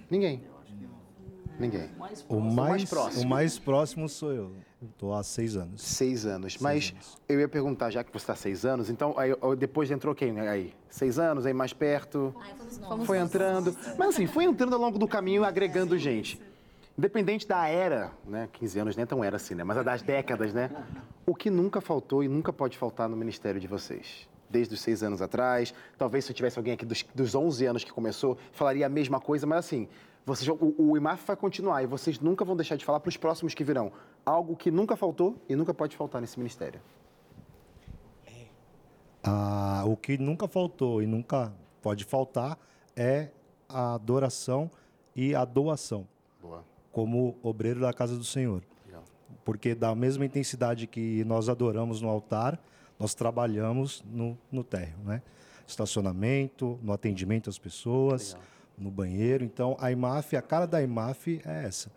Ninguém. 0.09 0.41
Ninguém. 1.59 1.89
O 2.27 2.39
mais 2.39 2.55
mais, 2.55 2.89
próximo. 2.89 3.23
o 3.23 3.27
mais 3.29 3.59
próximo 3.59 4.09
sou 4.09 4.31
eu. 4.33 4.51
Estou 4.81 5.13
há 5.13 5.21
seis 5.21 5.55
anos. 5.55 5.81
Seis 5.81 6.25
anos. 6.25 6.53
Seis 6.53 6.61
Mas 6.61 6.91
anos. 6.91 7.17
eu 7.29 7.39
ia 7.39 7.47
perguntar, 7.47 7.91
já 7.91 8.03
que 8.03 8.11
você 8.11 8.23
está 8.23 8.35
seis 8.35 8.65
anos, 8.65 8.89
então 8.89 9.13
aí, 9.17 9.31
depois 9.55 9.91
entrou 9.91 10.15
quem 10.15 10.39
aí? 10.39 10.73
Seis 10.89 11.19
anos, 11.19 11.45
aí 11.45 11.53
mais 11.53 11.71
perto? 11.71 12.33
Fomos 12.87 13.05
foi 13.05 13.19
nós. 13.19 13.29
entrando. 13.29 13.77
Mas 13.97 14.09
assim, 14.09 14.25
foi 14.25 14.45
entrando 14.45 14.73
ao 14.73 14.81
longo 14.81 14.97
do 14.97 15.07
caminho, 15.07 15.43
agregando 15.43 15.97
gente. 15.99 16.41
Independente 16.97 17.47
da 17.47 17.67
era, 17.67 18.11
né? 18.25 18.49
15 18.53 18.79
anos 18.79 18.95
nem 18.95 19.03
é 19.03 19.05
tão 19.05 19.23
era 19.23 19.35
assim, 19.35 19.53
né? 19.53 19.63
Mas 19.63 19.77
a 19.77 19.83
das 19.83 20.01
décadas, 20.01 20.51
né? 20.53 20.69
O 21.25 21.35
que 21.35 21.49
nunca 21.49 21.79
faltou 21.79 22.23
e 22.23 22.27
nunca 22.27 22.51
pode 22.51 22.77
faltar 22.77 23.07
no 23.07 23.15
ministério 23.15 23.61
de 23.61 23.67
vocês? 23.67 24.27
Desde 24.49 24.73
os 24.73 24.81
seis 24.81 25.01
anos 25.01 25.21
atrás, 25.21 25.73
talvez 25.97 26.25
se 26.25 26.33
tivesse 26.33 26.57
alguém 26.59 26.73
aqui 26.73 26.85
dos, 26.85 27.05
dos 27.15 27.33
11 27.33 27.65
anos 27.65 27.83
que 27.83 27.91
começou, 27.91 28.37
falaria 28.51 28.85
a 28.85 28.89
mesma 28.89 29.19
coisa, 29.19 29.47
mas 29.47 29.59
assim, 29.59 29.87
vocês, 30.25 30.47
o, 30.47 30.75
o 30.77 30.97
IMAF 30.97 31.25
vai 31.25 31.35
continuar 31.35 31.81
e 31.83 31.87
vocês 31.87 32.19
nunca 32.19 32.45
vão 32.45 32.55
deixar 32.55 32.75
de 32.75 32.85
falar 32.85 32.99
para 32.99 33.09
os 33.09 33.17
próximos 33.17 33.53
que 33.53 33.63
virão. 33.63 33.91
Algo 34.25 34.55
que 34.55 34.69
nunca 34.69 34.95
faltou 34.95 35.35
e 35.49 35.55
nunca 35.55 35.73
pode 35.73 35.95
faltar 35.95 36.21
nesse 36.21 36.37
ministério. 36.37 36.79
Ah, 39.23 39.83
o 39.85 39.95
que 39.95 40.17
nunca 40.17 40.47
faltou 40.47 41.01
e 41.01 41.05
nunca 41.05 41.53
pode 41.81 42.03
faltar 42.05 42.57
é 42.95 43.29
a 43.69 43.93
adoração 43.93 44.69
e 45.15 45.35
a 45.35 45.45
doação, 45.45 46.07
Boa. 46.41 46.63
como 46.91 47.37
obreiro 47.43 47.79
da 47.79 47.93
casa 47.93 48.17
do 48.17 48.23
Senhor. 48.23 48.63
Legal. 48.85 49.03
Porque 49.45 49.75
da 49.75 49.93
mesma 49.93 50.25
intensidade 50.25 50.87
que 50.87 51.23
nós 51.25 51.49
adoramos 51.49 52.01
no 52.01 52.09
altar, 52.09 52.59
nós 52.99 53.13
trabalhamos 53.13 54.03
no, 54.05 54.37
no 54.51 54.63
térreo, 54.63 54.97
né? 55.03 55.21
Estacionamento, 55.67 56.79
no 56.81 56.91
atendimento 56.91 57.49
às 57.49 57.57
pessoas, 57.57 58.33
Legal. 58.33 58.47
No 58.81 58.91
banheiro. 58.91 59.43
Então, 59.43 59.77
a 59.79 59.91
IMAF, 59.91 60.35
a 60.35 60.41
cara 60.41 60.65
da 60.65 60.81
IMAF 60.81 61.41
é 61.45 61.65
essa. 61.65 61.91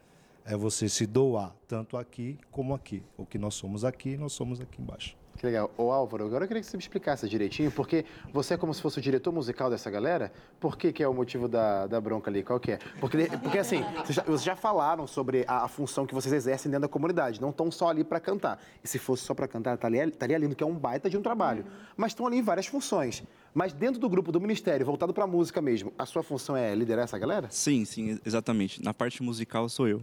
É 0.45 0.57
você 0.57 0.89
se 0.89 1.07
doar, 1.07 1.55
tanto 1.67 1.97
aqui 1.97 2.39
como 2.51 2.75
aqui. 2.75 3.03
O 3.17 3.25
que 3.25 3.39
nós 3.39 3.55
somos 3.55 3.85
aqui, 3.85 4.17
nós 4.17 4.33
somos 4.33 4.61
aqui 4.61 4.81
embaixo. 4.81 5.17
Que 5.37 5.47
legal. 5.47 5.71
Ô 5.77 5.91
Álvaro, 5.91 6.27
agora 6.27 6.45
eu 6.45 6.49
queria 6.49 6.63
que 6.63 6.69
você 6.69 6.77
me 6.77 6.83
explicasse 6.83 7.29
direitinho, 7.29 7.71
porque 7.71 8.05
você 8.33 8.55
é 8.55 8.57
como 8.57 8.73
se 8.73 8.81
fosse 8.81 8.99
o 8.99 9.03
diretor 9.03 9.33
musical 9.33 9.69
dessa 9.69 9.91
galera. 9.91 10.33
Por 10.61 10.79
que, 10.79 10.93
que 10.93 11.03
é 11.03 11.09
o 11.09 11.13
motivo 11.13 11.49
da, 11.49 11.87
da 11.87 12.01
bronca 12.01 12.31
ali? 12.31 12.43
Qual 12.43 12.61
que 12.61 12.73
é? 12.73 12.79
Porque, 13.01 13.29
porque 13.43 13.59
assim, 13.59 13.83
vocês 14.05 14.15
já, 14.15 14.23
vocês 14.23 14.45
já 14.45 14.57
falaram 14.57 15.07
sobre 15.07 15.45
a, 15.49 15.65
a 15.65 15.69
função 15.69 16.07
que 16.07 16.15
vocês 16.15 16.33
exercem 16.33 16.71
dentro 16.71 16.83
da 16.83 16.89
comunidade. 16.89 17.41
Não 17.41 17.51
estão 17.51 17.71
só 17.71 17.89
ali 17.89 18.05
para 18.05 18.21
cantar. 18.21 18.63
E 18.83 18.89
se 18.89 18.99
fosse 18.99 19.25
só 19.25 19.35
para 19.35 19.49
cantar, 19.49 19.75
estaria, 19.75 20.05
estaria 20.05 20.39
lindo, 20.39 20.55
que 20.55 20.63
é 20.63 20.67
um 20.67 20.75
baita 20.75 21.11
de 21.11 21.17
um 21.17 21.23
trabalho. 21.23 21.67
Mas 21.97 22.13
estão 22.13 22.27
ali 22.27 22.39
em 22.39 22.43
várias 22.43 22.67
funções. 22.67 23.25
Mas 23.53 23.73
dentro 23.73 24.01
do 24.01 24.09
grupo 24.09 24.31
do 24.31 24.41
ministério, 24.41 24.87
voltado 24.87 25.13
para 25.13 25.25
a 25.25 25.29
música 25.29 25.61
mesmo, 25.61 25.93
a 25.99 26.07
sua 26.07 26.23
função 26.23 26.57
é 26.57 26.75
liderar 26.75 27.05
essa 27.05 27.19
galera? 27.19 27.49
Sim, 27.51 27.85
sim, 27.85 28.19
exatamente. 28.25 28.83
Na 28.83 28.95
parte 28.95 29.23
musical 29.23 29.69
sou 29.69 29.89
eu. 29.89 30.03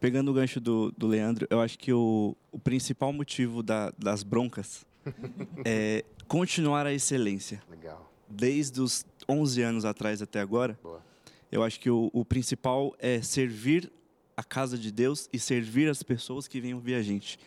Pegando 0.00 0.30
o 0.30 0.34
gancho 0.34 0.60
do, 0.60 0.92
do 0.96 1.06
Leandro, 1.06 1.46
eu 1.50 1.60
acho 1.60 1.78
que 1.78 1.92
o, 1.92 2.36
o 2.50 2.58
principal 2.58 3.12
motivo 3.12 3.62
da- 3.62 3.92
das 3.98 4.22
broncas 4.22 4.84
é 5.64 6.04
continuar 6.26 6.86
a 6.86 6.92
excelência. 6.92 7.62
Legal. 7.70 8.10
Desde 8.28 8.80
os 8.80 9.04
11 9.28 9.62
anos 9.62 9.84
atrás 9.84 10.22
até 10.22 10.40
agora, 10.40 10.78
Boa. 10.82 11.02
eu 11.50 11.62
acho 11.62 11.78
que 11.78 11.90
o, 11.90 12.10
o 12.12 12.24
principal 12.24 12.94
é 12.98 13.20
servir 13.22 13.90
a 14.36 14.42
casa 14.42 14.78
de 14.78 14.90
Deus 14.90 15.28
e 15.32 15.38
servir 15.38 15.88
as 15.90 16.02
pessoas 16.02 16.48
que 16.48 16.60
vêm 16.60 16.74
ouvir 16.74 16.94
a 16.94 17.02
gente. 17.02 17.38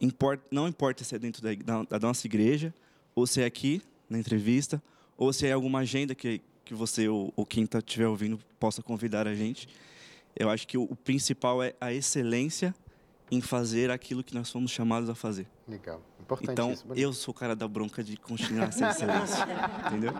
Import- 0.00 0.40
não 0.50 0.66
importa 0.66 1.04
se 1.04 1.14
é 1.14 1.18
dentro 1.18 1.42
da, 1.42 1.54
da- 1.54 1.82
da 1.84 1.98
nossa 2.00 2.26
igreja, 2.26 2.74
ou 3.14 3.26
se 3.26 3.40
é 3.40 3.44
aqui, 3.44 3.80
na 4.08 4.18
entrevista, 4.18 4.82
ou 5.16 5.32
se 5.32 5.46
é 5.46 5.52
alguma 5.52 5.80
agenda 5.80 6.14
que, 6.14 6.40
que 6.64 6.74
você 6.74 7.08
ou, 7.08 7.32
ou 7.36 7.46
quem 7.46 7.64
estiver 7.64 8.08
ouvindo 8.08 8.38
possa 8.58 8.82
convidar 8.82 9.28
a 9.28 9.34
gente. 9.34 9.68
Eu 10.36 10.50
acho 10.50 10.66
que 10.66 10.76
o, 10.76 10.86
principal 10.96 11.62
é 11.62 11.74
a 11.80 11.92
excelência 11.92 12.74
em 13.30 13.40
fazer 13.40 13.90
aquilo 13.90 14.22
que 14.22 14.34
nós 14.34 14.50
fomos 14.50 14.70
chamados 14.70 15.08
a 15.08 15.14
fazer. 15.14 15.46
Legal. 15.66 16.00
Importante 16.20 16.50
Então, 16.52 16.72
isso. 16.72 16.86
eu 16.96 17.12
sou 17.12 17.32
o 17.32 17.36
cara 17.36 17.54
da 17.54 17.68
bronca 17.68 18.02
de 18.02 18.16
continuar 18.16 18.68
essa 18.68 18.88
excelência. 18.90 19.46
entendeu? 19.86 20.12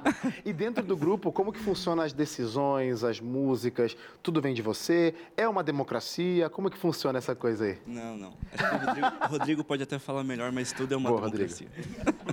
E 0.45 0.53
dentro 0.53 0.85
do 0.85 0.97
grupo, 0.97 1.33
como 1.33 1.53
que 1.53 1.59
funcionam 1.59 2.03
as 2.03 2.13
decisões, 2.13 3.03
as 3.03 3.21
músicas? 3.21 3.97
Tudo 4.23 4.41
vem 4.41 4.55
de 4.55 4.61
você? 4.63 5.15
É 5.37 5.49
uma 5.49 5.63
democracia? 5.63 6.49
Como 6.51 6.71
que 6.71 6.77
funciona 6.79 7.19
essa 7.19 7.35
coisa 7.35 7.65
aí? 7.65 7.79
Não, 7.87 8.17
não. 8.17 8.35
Acho 8.53 8.69
que 8.69 8.75
o 8.75 8.79
Rodrigo, 8.87 9.07
o 9.07 9.29
Rodrigo 9.29 9.65
pode 9.65 9.83
até 9.83 9.99
falar 9.99 10.23
melhor, 10.25 10.53
mas 10.53 10.73
tudo 10.73 10.93
é 10.93 10.97
uma 10.97 11.09
Boa, 11.11 11.23
democracia. 11.23 11.69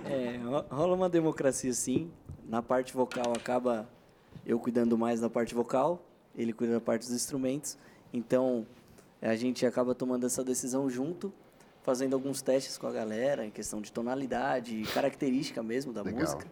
É, 0.06 0.38
ro- 0.44 0.66
rola 0.70 0.96
uma 0.96 1.10
democracia 1.10 1.74
sim. 1.74 2.12
Na 2.48 2.62
parte 2.62 2.94
vocal 2.94 3.32
acaba 3.36 3.90
eu 4.46 4.60
cuidando 4.60 4.98
mais 4.98 5.22
da 5.22 5.30
parte 5.30 5.54
vocal, 5.56 6.06
ele 6.36 6.54
cuida 6.54 6.74
da 6.74 6.82
parte 6.82 7.04
dos 7.04 7.12
instrumentos. 7.12 7.78
Então 8.14 8.66
a 9.22 9.36
gente 9.36 9.66
acaba 9.66 9.94
tomando 9.94 10.26
essa 10.26 10.44
decisão 10.44 10.90
junto, 10.90 11.32
fazendo 11.84 12.14
alguns 12.14 12.42
testes 12.42 12.78
com 12.78 12.88
a 12.88 12.92
galera 12.92 13.46
em 13.46 13.52
questão 13.52 13.82
de 13.82 13.92
tonalidade, 13.92 14.82
característica 14.94 15.62
mesmo 15.62 15.94
da 15.94 16.02
Legal. 16.02 16.22
música. 16.22 16.48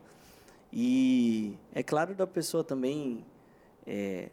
E 0.71 1.57
é 1.73 1.81
claro 1.81 2.13
da 2.13 2.27
pessoa 2.27 2.63
também 2.63 3.25
é, 3.85 4.29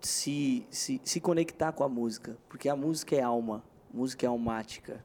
se, 0.00 0.66
se, 0.70 1.00
se 1.04 1.20
conectar 1.20 1.72
com 1.72 1.84
a 1.84 1.88
música, 1.88 2.36
porque 2.48 2.68
a 2.68 2.74
música 2.74 3.14
é 3.14 3.22
alma, 3.22 3.62
música 3.92 4.26
é 4.26 4.28
almática. 4.28 5.04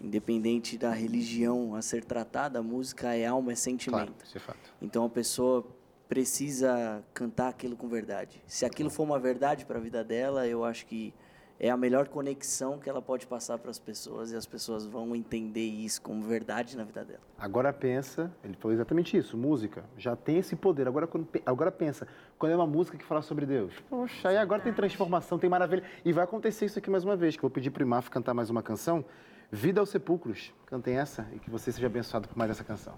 Independente 0.00 0.76
da 0.76 0.90
religião 0.90 1.74
a 1.74 1.80
ser 1.80 2.04
tratada, 2.04 2.58
a 2.58 2.62
música 2.62 3.14
é 3.14 3.24
alma, 3.24 3.52
é 3.52 3.54
sentimento. 3.54 4.12
Claro, 4.12 4.34
é 4.34 4.38
fato. 4.38 4.74
Então 4.82 5.04
a 5.04 5.08
pessoa 5.08 5.66
precisa 6.08 7.02
cantar 7.12 7.48
aquilo 7.48 7.76
com 7.76 7.88
verdade. 7.88 8.42
Se 8.46 8.64
aquilo 8.64 8.90
for 8.90 9.02
uma 9.02 9.18
verdade 9.18 9.64
para 9.64 9.78
a 9.78 9.80
vida 9.80 10.04
dela, 10.04 10.46
eu 10.46 10.64
acho 10.64 10.86
que 10.86 11.14
é 11.58 11.70
a 11.70 11.76
melhor 11.76 12.08
conexão 12.08 12.78
que 12.78 12.90
ela 12.90 13.00
pode 13.00 13.26
passar 13.26 13.58
para 13.58 13.70
as 13.70 13.78
pessoas 13.78 14.32
e 14.32 14.36
as 14.36 14.44
pessoas 14.44 14.86
vão 14.86 15.14
entender 15.14 15.64
isso 15.64 16.02
como 16.02 16.22
verdade 16.22 16.76
na 16.76 16.84
vida 16.84 17.04
dela. 17.04 17.20
Agora 17.38 17.72
pensa, 17.72 18.30
ele 18.42 18.54
falou 18.54 18.74
exatamente 18.74 19.16
isso, 19.16 19.36
música 19.36 19.84
já 19.96 20.16
tem 20.16 20.38
esse 20.38 20.56
poder. 20.56 20.88
Agora, 20.88 21.06
quando, 21.06 21.28
agora 21.46 21.70
pensa, 21.70 22.08
quando 22.38 22.52
é 22.52 22.56
uma 22.56 22.66
música 22.66 22.98
que 22.98 23.04
fala 23.04 23.22
sobre 23.22 23.46
Deus, 23.46 23.72
poxa, 23.88 24.28
aí 24.28 24.36
agora 24.36 24.62
tem 24.62 24.72
transformação, 24.72 25.38
tem 25.38 25.48
maravilha. 25.48 25.84
E 26.04 26.12
vai 26.12 26.24
acontecer 26.24 26.66
isso 26.66 26.78
aqui 26.78 26.90
mais 26.90 27.04
uma 27.04 27.16
vez, 27.16 27.36
que 27.36 27.40
eu 27.40 27.48
vou 27.48 27.54
pedir 27.54 27.70
pro 27.70 27.82
Imaf 27.82 28.10
cantar 28.10 28.34
mais 28.34 28.50
uma 28.50 28.62
canção. 28.62 29.04
Vida 29.50 29.80
aos 29.80 29.90
Sepulcros. 29.90 30.52
Cantem 30.66 30.96
essa 30.96 31.26
e 31.32 31.38
que 31.38 31.48
você 31.48 31.70
seja 31.70 31.86
abençoado 31.86 32.28
por 32.28 32.36
mais 32.36 32.50
essa 32.50 32.64
canção. 32.64 32.94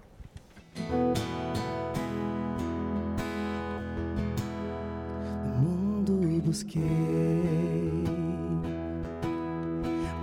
No 0.75 1.56
busquei, 6.47 6.81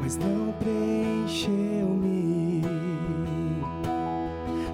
mas 0.00 0.16
não 0.16 0.54
preencheu-me. 0.59 2.62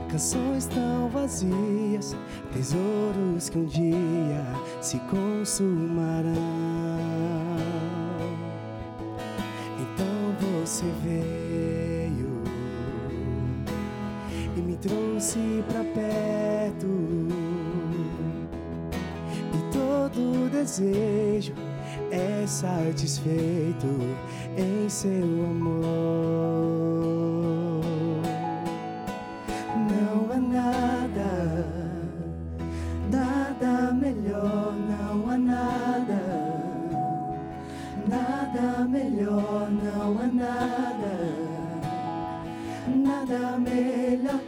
Canções 0.09 0.67
tão 0.67 1.09
vazias, 1.09 2.17
tesouros 2.53 3.49
que 3.49 3.59
um 3.59 3.65
dia 3.65 4.47
se 4.81 5.01
consumarão. 5.11 6.31
Então 9.81 10.37
você 10.63 10.85
veio 11.03 12.45
e 14.57 14.61
me 14.61 14.77
trouxe 14.77 15.65
pra 15.69 15.83
perto 15.83 17.20
todo 20.21 20.51
desejo 20.51 21.55
é 22.11 22.47
satisfeito 22.47 23.87
em 24.57 24.89
seu 24.89 25.45
amor. 25.45 25.81
Não 29.91 30.31
há 30.31 30.37
nada, 30.37 31.67
nada 33.11 33.93
melhor, 33.95 34.75
não 34.91 35.31
há 35.31 35.39
nada, 35.39 36.23
nada 38.07 38.87
melhor, 38.89 39.71
não 39.71 40.19
há 40.19 40.27
nada, 40.27 41.15
nada 42.95 43.59
melhor 43.59 44.40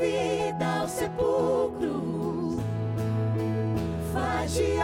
vida 0.00 0.80
ao 0.80 0.88
sepulcro, 0.88 2.56
faz 4.14 4.54
de 4.54 4.80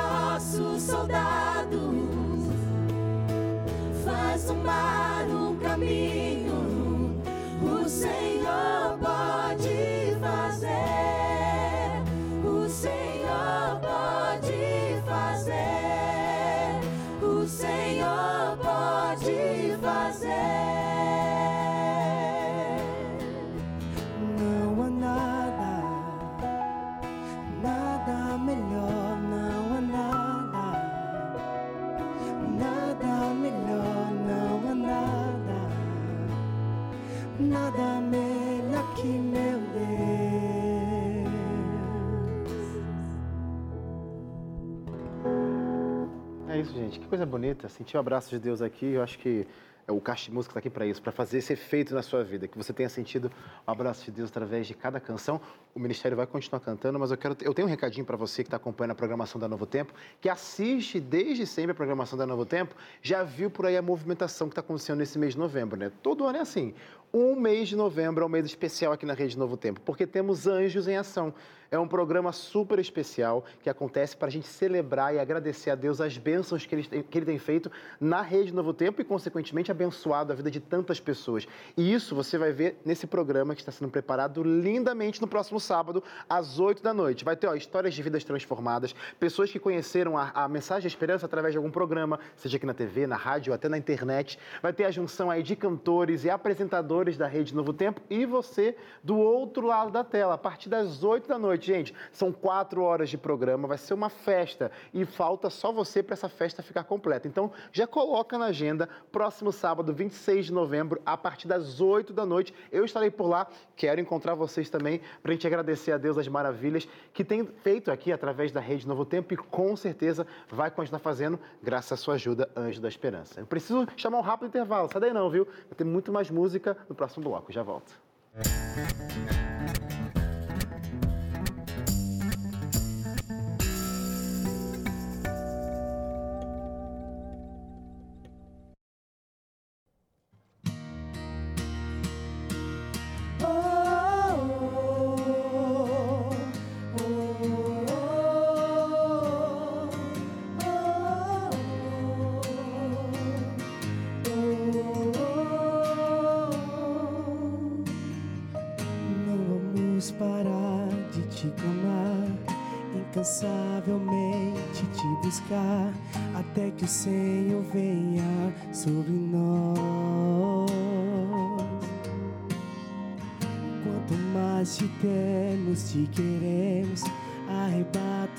Que 47.06 47.10
coisa 47.10 47.24
bonita. 47.24 47.68
Sentir 47.68 47.96
o 47.96 48.00
abraço 48.00 48.30
de 48.30 48.38
Deus 48.40 48.60
aqui, 48.60 48.84
eu 48.86 49.00
acho 49.00 49.16
que 49.20 49.46
é 49.86 49.92
o 49.92 50.00
Caixa 50.00 50.24
de 50.24 50.32
Música 50.32 50.50
está 50.50 50.58
aqui 50.58 50.68
para 50.68 50.84
isso, 50.84 51.00
para 51.00 51.12
fazer 51.12 51.38
esse 51.38 51.52
efeito 51.52 51.94
na 51.94 52.02
sua 52.02 52.24
vida, 52.24 52.48
que 52.48 52.58
você 52.58 52.72
tenha 52.72 52.88
sentido 52.88 53.30
o 53.64 53.70
abraço 53.70 54.04
de 54.06 54.10
Deus 54.10 54.28
através 54.28 54.66
de 54.66 54.74
cada 54.74 54.98
canção. 54.98 55.40
O 55.72 55.78
ministério 55.78 56.16
vai 56.16 56.26
continuar 56.26 56.58
cantando, 56.58 56.98
mas 56.98 57.12
eu 57.12 57.16
quero, 57.16 57.36
eu 57.42 57.54
tenho 57.54 57.68
um 57.68 57.70
recadinho 57.70 58.04
para 58.04 58.16
você 58.16 58.42
que 58.42 58.48
está 58.48 58.56
acompanhando 58.56 58.90
a 58.90 58.94
programação 58.96 59.40
da 59.40 59.46
Novo 59.46 59.64
Tempo, 59.64 59.94
que 60.20 60.28
assiste 60.28 60.98
desde 60.98 61.46
sempre 61.46 61.70
a 61.70 61.74
programação 61.76 62.18
da 62.18 62.26
Novo 62.26 62.44
Tempo, 62.44 62.74
já 63.00 63.22
viu 63.22 63.48
por 63.48 63.66
aí 63.66 63.76
a 63.76 63.82
movimentação 63.82 64.48
que 64.48 64.52
está 64.52 64.60
acontecendo 64.60 64.98
nesse 64.98 65.16
mês 65.16 65.34
de 65.34 65.38
novembro, 65.38 65.78
né? 65.78 65.92
Todo 66.02 66.26
ano 66.26 66.38
é 66.38 66.40
assim. 66.40 66.74
Um 67.14 67.36
mês 67.36 67.68
de 67.68 67.76
novembro 67.76 68.24
é 68.24 68.26
um 68.26 68.30
mês 68.30 68.44
especial 68.46 68.92
aqui 68.92 69.06
na 69.06 69.14
Rede 69.14 69.38
Novo 69.38 69.56
Tempo, 69.56 69.80
porque 69.82 70.04
temos 70.04 70.48
Anjos 70.48 70.88
em 70.88 70.96
Ação. 70.96 71.32
É 71.70 71.78
um 71.78 71.88
programa 71.88 72.32
super 72.32 72.78
especial 72.78 73.44
que 73.62 73.68
acontece 73.70 74.16
para 74.16 74.28
a 74.28 74.30
gente 74.30 74.46
celebrar 74.46 75.14
e 75.14 75.18
agradecer 75.18 75.70
a 75.70 75.74
Deus 75.74 76.00
as 76.00 76.16
bênçãos 76.16 76.64
que 76.64 76.74
ele, 76.74 76.84
tem- 76.86 77.02
que 77.02 77.18
ele 77.18 77.26
tem 77.26 77.38
feito 77.38 77.70
na 78.00 78.20
Rede 78.22 78.52
Novo 78.54 78.72
Tempo 78.72 79.00
e, 79.00 79.04
consequentemente, 79.04 79.70
abençoado 79.70 80.32
a 80.32 80.36
vida 80.36 80.50
de 80.50 80.60
tantas 80.60 81.00
pessoas. 81.00 81.46
E 81.76 81.92
isso 81.92 82.14
você 82.14 82.38
vai 82.38 82.52
ver 82.52 82.78
nesse 82.84 83.06
programa 83.06 83.54
que 83.54 83.60
está 83.62 83.72
sendo 83.72 83.90
preparado 83.90 84.42
lindamente 84.42 85.20
no 85.20 85.26
próximo 85.26 85.58
sábado, 85.58 86.02
às 86.28 86.58
8 86.60 86.82
da 86.82 86.94
noite. 86.94 87.24
Vai 87.24 87.34
ter 87.36 87.46
ó, 87.48 87.54
histórias 87.54 87.94
de 87.94 88.02
vidas 88.02 88.22
transformadas, 88.24 88.94
pessoas 89.18 89.50
que 89.50 89.58
conheceram 89.58 90.16
a, 90.16 90.30
a 90.34 90.48
mensagem 90.48 90.82
de 90.82 90.88
esperança 90.88 91.26
através 91.26 91.52
de 91.52 91.58
algum 91.58 91.70
programa, 91.70 92.20
seja 92.36 92.56
aqui 92.58 92.66
na 92.66 92.74
TV, 92.74 93.06
na 93.06 93.16
rádio 93.16 93.50
ou 93.50 93.54
até 93.54 93.68
na 93.68 93.78
internet. 93.78 94.38
Vai 94.62 94.72
ter 94.72 94.84
a 94.84 94.90
junção 94.90 95.30
aí 95.30 95.42
de 95.42 95.56
cantores 95.56 96.24
e 96.24 96.30
apresentadores 96.30 97.16
da 97.16 97.26
Rede 97.26 97.54
Novo 97.54 97.72
Tempo 97.72 98.00
e 98.08 98.24
você 98.26 98.76
do 99.02 99.16
outro 99.18 99.66
lado 99.66 99.90
da 99.90 100.04
tela, 100.04 100.34
a 100.34 100.38
partir 100.38 100.68
das 100.68 101.02
8 101.02 101.26
da 101.28 101.38
noite. 101.38 101.55
Gente, 101.64 101.94
são 102.12 102.32
quatro 102.32 102.82
horas 102.82 103.08
de 103.08 103.18
programa, 103.18 103.66
vai 103.66 103.78
ser 103.78 103.94
uma 103.94 104.08
festa 104.08 104.70
e 104.92 105.04
falta 105.04 105.50
só 105.50 105.72
você 105.72 106.02
para 106.02 106.14
essa 106.14 106.28
festa 106.28 106.62
ficar 106.62 106.84
completa. 106.84 107.26
Então, 107.26 107.52
já 107.72 107.86
coloca 107.86 108.38
na 108.38 108.46
agenda, 108.46 108.88
próximo 109.10 109.52
sábado, 109.52 109.92
26 109.92 110.46
de 110.46 110.52
novembro, 110.52 111.00
a 111.04 111.16
partir 111.16 111.48
das 111.48 111.80
8 111.80 112.12
da 112.12 112.26
noite. 112.26 112.54
Eu 112.70 112.84
estarei 112.84 113.10
por 113.10 113.26
lá, 113.26 113.46
quero 113.74 114.00
encontrar 114.00 114.34
vocês 114.34 114.70
também 114.70 115.00
para 115.22 115.32
a 115.32 115.34
gente 115.34 115.46
agradecer 115.46 115.92
a 115.92 115.98
Deus 115.98 116.18
as 116.18 116.28
maravilhas 116.28 116.88
que 117.12 117.24
tem 117.24 117.44
feito 117.44 117.90
aqui 117.90 118.12
através 118.12 118.52
da 118.52 118.60
Rede 118.60 118.86
Novo 118.86 119.04
Tempo 119.04 119.34
e 119.34 119.36
com 119.36 119.76
certeza 119.76 120.26
vai 120.48 120.70
continuar 120.70 121.00
fazendo, 121.00 121.38
graças 121.62 121.92
à 121.92 121.96
sua 121.96 122.14
ajuda, 122.14 122.48
Anjo 122.56 122.80
da 122.80 122.88
Esperança. 122.88 123.40
Eu 123.40 123.46
preciso 123.46 123.86
chamar 123.96 124.18
um 124.18 124.22
rápido 124.22 124.48
intervalo, 124.48 124.88
sai 124.90 125.00
daí 125.00 125.12
não, 125.12 125.28
viu? 125.30 125.44
Vai 125.44 125.74
ter 125.76 125.84
muito 125.84 126.12
mais 126.12 126.30
música 126.30 126.76
no 126.88 126.94
próximo 126.94 127.24
bloco, 127.24 127.52
já 127.52 127.62
volto. 127.62 127.92
Não 128.34 129.85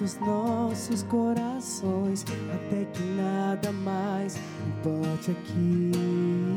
arrebata 0.07 0.15
os 0.15 0.19
nossos 0.19 1.03
corações, 1.03 2.25
até 2.53 2.85
que 2.85 3.03
nada 3.03 3.71
mais 3.71 4.37
importe 4.67 5.31
aqui. 5.31 6.56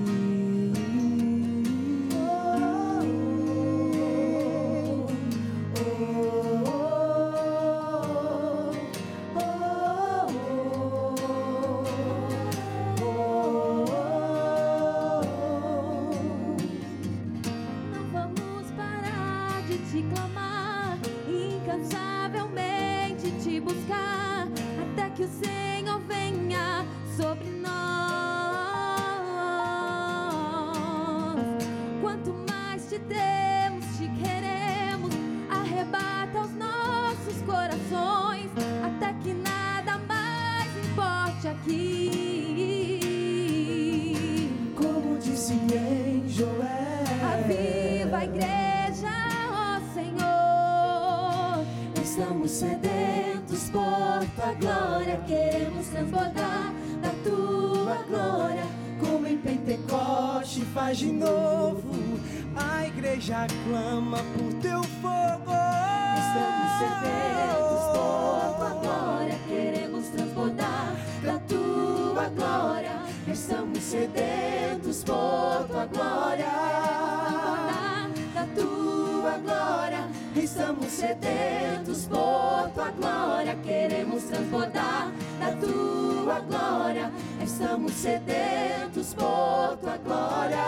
Sedentos 81.01 82.07
por 82.07 82.71
tua 82.75 82.91
glória, 82.91 83.57
queremos 83.65 84.25
transbordar 84.25 85.11
da 85.41 85.53
tua 85.53 86.41
glória. 86.41 87.11
Estamos 87.43 87.93
sedentos 87.93 89.15
por 89.15 89.79
tua 89.79 89.97
glória, 90.05 90.59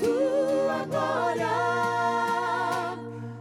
tua 0.00 0.86
glória. 0.86 1.46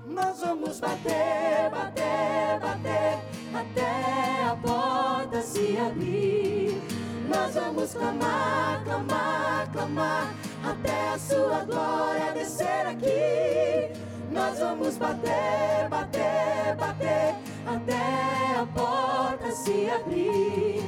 Nós 0.07 0.41
vamos 0.41 0.79
bater, 0.81 1.69
bater, 1.71 2.59
bater 2.59 3.19
até 3.53 4.43
a 4.43 4.57
porta 4.61 5.41
se 5.41 5.77
abrir. 5.77 6.81
Nós 7.29 7.53
vamos 7.55 7.93
clamar, 7.93 8.83
clamar, 8.83 9.71
clamar 9.71 10.35
até 10.65 11.11
a 11.13 11.17
sua 11.17 11.63
glória 11.63 12.33
descer 12.33 12.87
aqui. 12.87 14.00
Nós 14.31 14.59
vamos 14.59 14.97
bater, 14.97 15.87
bater, 15.89 16.75
bater 16.77 17.35
até 17.65 18.59
a 18.59 18.65
porta 18.73 19.51
se 19.51 19.89
abrir. 19.89 20.83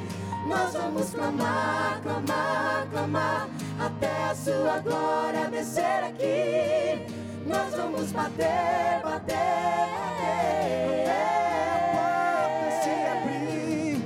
Nós 0.48 0.74
vamos 0.74 1.10
clamar, 1.12 2.02
clamar, 2.02 2.88
clamar 2.92 3.50
até 3.80 4.30
a 4.32 4.36
sua 4.36 4.80
glória 4.80 5.50
descer 5.50 6.04
aqui. 6.04 7.06
Nós 7.46 7.76
vamos 7.76 8.12
bater, 8.12 9.02
bater. 9.04 9.34
Se 12.84 12.90
abrir, 13.12 14.02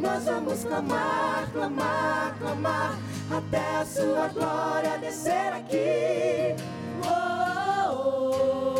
Nós 0.00 0.24
vamos 0.24 0.64
clamar, 0.64 1.48
clamar, 1.52 2.36
clamar 2.38 2.98
até 3.30 3.76
a 3.80 3.84
sua 3.84 4.28
glória 4.28 4.98
descer 4.98 5.52
aqui. 5.52 6.56
Oh, 7.04 7.92
oh, 7.92 8.76
oh, 8.76 8.79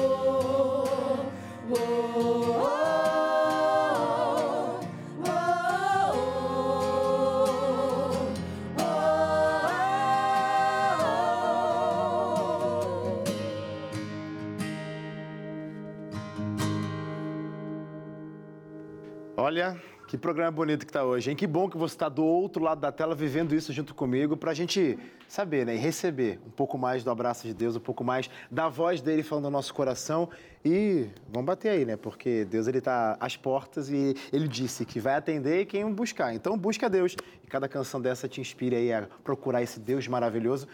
Olha, 19.51 19.81
que 20.11 20.19
programa 20.19 20.51
bonito 20.51 20.85
que 20.85 20.93
tá 20.93 21.05
hoje, 21.05 21.31
hein? 21.31 21.37
Que 21.37 21.47
bom 21.47 21.71
que 21.71 21.79
você 21.79 21.95
está 21.95 22.09
do 22.09 22.25
outro 22.25 22.61
lado 22.61 22.81
da 22.81 22.91
tela 22.91 23.15
vivendo 23.15 23.55
isso 23.55 23.73
junto 23.73 23.95
comigo 23.95 24.37
pra 24.37 24.53
gente 24.53 24.99
saber, 25.29 25.65
né? 25.65 25.77
E 25.77 25.79
receber 25.79 26.41
um 26.45 26.51
pouco 26.51 26.77
mais 26.77 27.05
do 27.05 27.13
abraço 27.13 27.47
de 27.47 27.55
Deus, 27.55 27.77
um 27.77 27.81
pouco 27.81 28.03
mais 28.03 28.29
da 28.51 28.69
voz 28.69 29.01
dele 29.01 29.23
falando 29.23 29.45
no 29.45 29.51
nosso 29.53 29.73
coração. 29.73 30.29
E 30.65 31.07
vamos 31.29 31.47
bater 31.47 31.69
aí, 31.69 31.85
né? 31.85 31.97
Porque 31.97 32.45
Deus, 32.45 32.67
ele 32.67 32.81
tá 32.81 33.17
às 33.21 33.37
portas 33.37 33.89
e 33.89 34.17
ele 34.33 34.49
disse 34.49 34.85
que 34.85 34.99
vai 34.99 35.15
atender 35.15 35.67
quem 35.67 35.89
buscar. 35.93 36.35
Então 36.35 36.59
busca 36.59 36.91
Deus. 36.91 37.15
E 37.45 37.47
cada 37.47 37.69
canção 37.69 38.01
dessa 38.01 38.27
te 38.27 38.41
inspire 38.41 38.75
aí 38.75 38.93
a 38.93 39.07
procurar 39.23 39.63
esse 39.63 39.79
Deus 39.79 40.09
maravilhoso. 40.09 40.67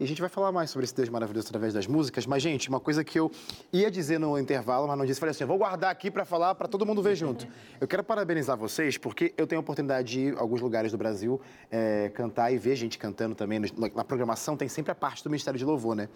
E 0.00 0.04
a 0.04 0.06
gente 0.06 0.20
vai 0.20 0.30
falar 0.30 0.50
mais 0.50 0.70
sobre 0.70 0.84
esse 0.84 0.94
Deus 0.94 1.08
maravilhoso 1.08 1.46
através 1.48 1.74
das 1.74 1.86
músicas. 1.86 2.26
Mas, 2.26 2.42
gente, 2.42 2.68
uma 2.68 2.80
coisa 2.80 3.04
que 3.04 3.18
eu 3.18 3.30
ia 3.72 3.90
dizer 3.90 4.18
no 4.18 4.38
intervalo, 4.38 4.88
mas 4.88 4.98
não 4.98 5.04
disse, 5.04 5.20
falei 5.20 5.30
assim, 5.30 5.44
vou 5.44 5.58
guardar 5.58 5.90
aqui 5.90 6.10
para 6.10 6.24
falar, 6.24 6.54
para 6.54 6.66
todo 6.66 6.84
mundo 6.84 7.02
ver 7.02 7.14
junto. 7.14 7.46
Eu 7.80 7.86
quero 7.86 8.02
parabenizar 8.02 8.56
vocês, 8.56 8.96
porque 8.96 9.32
eu 9.36 9.46
tenho 9.46 9.60
a 9.60 9.62
oportunidade 9.62 10.08
de 10.08 10.20
ir 10.20 10.36
a 10.36 10.40
alguns 10.40 10.60
lugares 10.60 10.90
do 10.90 10.98
Brasil 10.98 11.40
é, 11.70 12.10
cantar 12.14 12.52
e 12.52 12.58
ver 12.58 12.74
gente 12.76 12.98
cantando 12.98 13.34
também. 13.34 13.60
Na 13.94 14.04
programação 14.04 14.56
tem 14.56 14.68
sempre 14.68 14.90
a 14.92 14.94
parte 14.94 15.22
do 15.22 15.30
Ministério 15.30 15.58
de 15.58 15.64
Louvor, 15.64 15.94
né? 15.94 16.08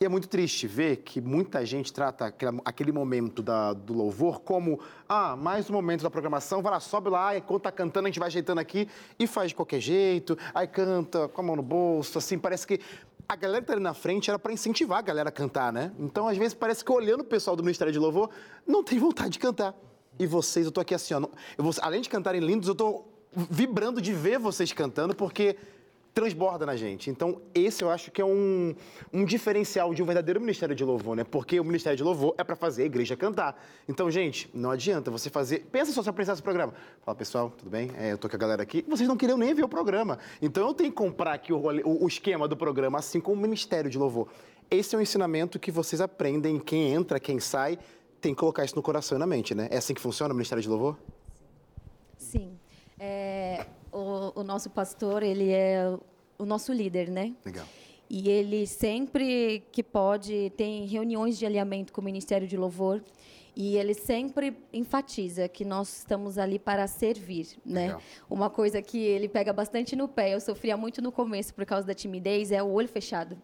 E 0.00 0.04
é 0.04 0.08
muito 0.08 0.28
triste 0.28 0.68
ver 0.68 0.98
que 0.98 1.20
muita 1.20 1.66
gente 1.66 1.92
trata 1.92 2.32
aquele 2.64 2.92
momento 2.92 3.42
da- 3.42 3.72
do 3.72 3.92
louvor 3.92 4.40
como, 4.42 4.78
ah, 5.08 5.34
mais 5.34 5.68
um 5.68 5.72
momento 5.72 6.02
da 6.04 6.10
programação, 6.10 6.62
vai 6.62 6.70
lá, 6.70 6.78
sobe 6.78 7.10
lá, 7.10 7.36
enquanto 7.36 7.64
tá 7.64 7.72
cantando, 7.72 8.06
a 8.06 8.08
gente 8.08 8.20
vai 8.20 8.28
ajeitando 8.28 8.60
aqui 8.60 8.88
e 9.18 9.26
faz 9.26 9.48
de 9.50 9.56
qualquer 9.56 9.80
jeito, 9.80 10.38
aí 10.54 10.68
canta 10.68 11.26
com 11.26 11.40
a 11.40 11.44
mão 11.44 11.56
no 11.56 11.62
bolso, 11.64 12.16
assim, 12.16 12.38
parece 12.38 12.64
que 12.64 12.78
a 13.28 13.34
galera 13.34 13.60
que 13.60 13.66
tá 13.66 13.72
ali 13.72 13.82
na 13.82 13.92
frente 13.92 14.30
era 14.30 14.38
para 14.38 14.52
incentivar 14.52 15.00
a 15.00 15.02
galera 15.02 15.30
a 15.30 15.32
cantar, 15.32 15.72
né? 15.72 15.90
Então, 15.98 16.28
às 16.28 16.38
vezes, 16.38 16.54
parece 16.54 16.84
que 16.84 16.92
olhando 16.92 17.22
o 17.22 17.24
pessoal 17.24 17.56
do 17.56 17.64
Ministério 17.64 17.92
de 17.92 17.98
Louvor, 17.98 18.30
não 18.64 18.84
tem 18.84 19.00
vontade 19.00 19.30
de 19.30 19.38
cantar. 19.40 19.74
E 20.16 20.26
vocês, 20.28 20.64
eu 20.64 20.70
tô 20.70 20.80
aqui 20.80 20.94
assim, 20.94 21.12
ó, 21.14 21.20
vou- 21.58 21.74
além 21.82 22.00
de 22.02 22.08
cantarem 22.08 22.40
lindos, 22.40 22.68
eu 22.68 22.74
tô 22.76 23.04
vibrando 23.32 24.00
de 24.00 24.12
ver 24.12 24.38
vocês 24.38 24.72
cantando, 24.72 25.12
porque 25.14 25.56
transborda 26.18 26.66
na 26.66 26.74
gente. 26.74 27.08
Então, 27.10 27.40
esse 27.54 27.84
eu 27.84 27.90
acho 27.90 28.10
que 28.10 28.20
é 28.20 28.24
um, 28.24 28.74
um 29.12 29.24
diferencial 29.24 29.94
de 29.94 30.02
um 30.02 30.06
verdadeiro 30.06 30.40
ministério 30.40 30.74
de 30.74 30.84
louvor, 30.84 31.14
né? 31.14 31.22
Porque 31.22 31.60
o 31.60 31.64
ministério 31.64 31.96
de 31.96 32.02
louvor 32.02 32.34
é 32.36 32.42
para 32.42 32.56
fazer 32.56 32.82
a 32.82 32.86
igreja 32.86 33.16
cantar. 33.16 33.56
Então, 33.88 34.10
gente, 34.10 34.50
não 34.52 34.72
adianta 34.72 35.12
você 35.12 35.30
fazer. 35.30 35.60
Pensa 35.70 35.92
só 35.92 36.02
se 36.02 36.08
apresentar 36.08 36.32
esse 36.32 36.42
programa. 36.42 36.74
Fala, 37.04 37.14
pessoal, 37.14 37.50
tudo 37.56 37.70
bem? 37.70 37.92
É, 37.96 38.10
eu 38.12 38.18
tô 38.18 38.28
com 38.28 38.34
a 38.34 38.38
galera 38.38 38.60
aqui. 38.60 38.84
Vocês 38.88 39.08
não 39.08 39.16
queriam 39.16 39.38
nem 39.38 39.54
ver 39.54 39.64
o 39.64 39.68
programa. 39.68 40.18
Então, 40.42 40.66
eu 40.66 40.74
tenho 40.74 40.90
que 40.90 40.96
comprar 40.96 41.34
aqui 41.34 41.52
o, 41.52 41.58
o- 41.58 42.04
o 42.04 42.08
esquema 42.08 42.48
do 42.48 42.56
programa, 42.56 42.98
assim 42.98 43.20
como 43.20 43.36
o 43.38 43.40
ministério 43.40 43.88
de 43.88 43.96
louvor. 43.96 44.26
Esse 44.68 44.96
é 44.96 44.98
um 44.98 45.00
ensinamento 45.00 45.56
que 45.56 45.70
vocês 45.70 46.00
aprendem, 46.00 46.58
quem 46.58 46.92
entra, 46.92 47.20
quem 47.20 47.38
sai, 47.38 47.78
tem 48.20 48.34
que 48.34 48.40
colocar 48.40 48.64
isso 48.64 48.74
no 48.74 48.82
coração 48.82 49.16
e 49.16 49.20
na 49.20 49.26
mente, 49.26 49.54
né? 49.54 49.68
É 49.70 49.76
assim 49.76 49.94
que 49.94 50.00
funciona 50.00 50.32
o 50.34 50.36
ministério 50.36 50.60
de 50.60 50.68
louvor? 50.68 50.98
Sim. 52.16 52.58
É, 52.98 53.64
o, 53.92 54.40
o 54.40 54.42
nosso 54.42 54.70
pastor, 54.70 55.22
ele 55.22 55.50
é 55.50 55.96
o 56.38 56.44
nosso 56.44 56.72
líder, 56.72 57.08
né? 57.10 57.34
Legal. 57.44 57.66
E 58.10 58.28
ele 58.28 58.66
sempre 58.66 59.62
que 59.70 59.82
pode 59.82 60.50
tem 60.56 60.86
reuniões 60.86 61.38
de 61.38 61.44
alinhamento 61.44 61.92
com 61.92 62.00
o 62.00 62.04
Ministério 62.04 62.48
de 62.48 62.56
Louvor 62.56 63.02
e 63.54 63.76
ele 63.76 63.92
sempre 63.92 64.56
enfatiza 64.72 65.48
que 65.48 65.64
nós 65.64 65.98
estamos 65.98 66.38
ali 66.38 66.58
para 66.58 66.86
servir, 66.86 67.48
né? 67.66 67.86
Legal. 67.86 68.02
Uma 68.30 68.48
coisa 68.48 68.80
que 68.80 68.98
ele 68.98 69.28
pega 69.28 69.52
bastante 69.52 69.96
no 69.96 70.06
pé, 70.06 70.32
eu 70.32 70.40
sofria 70.40 70.76
muito 70.76 71.02
no 71.02 71.10
começo 71.10 71.52
por 71.52 71.66
causa 71.66 71.86
da 71.86 71.92
timidez, 71.92 72.52
é 72.52 72.62
o 72.62 72.70
olho 72.70 72.88
fechado. 72.88 73.36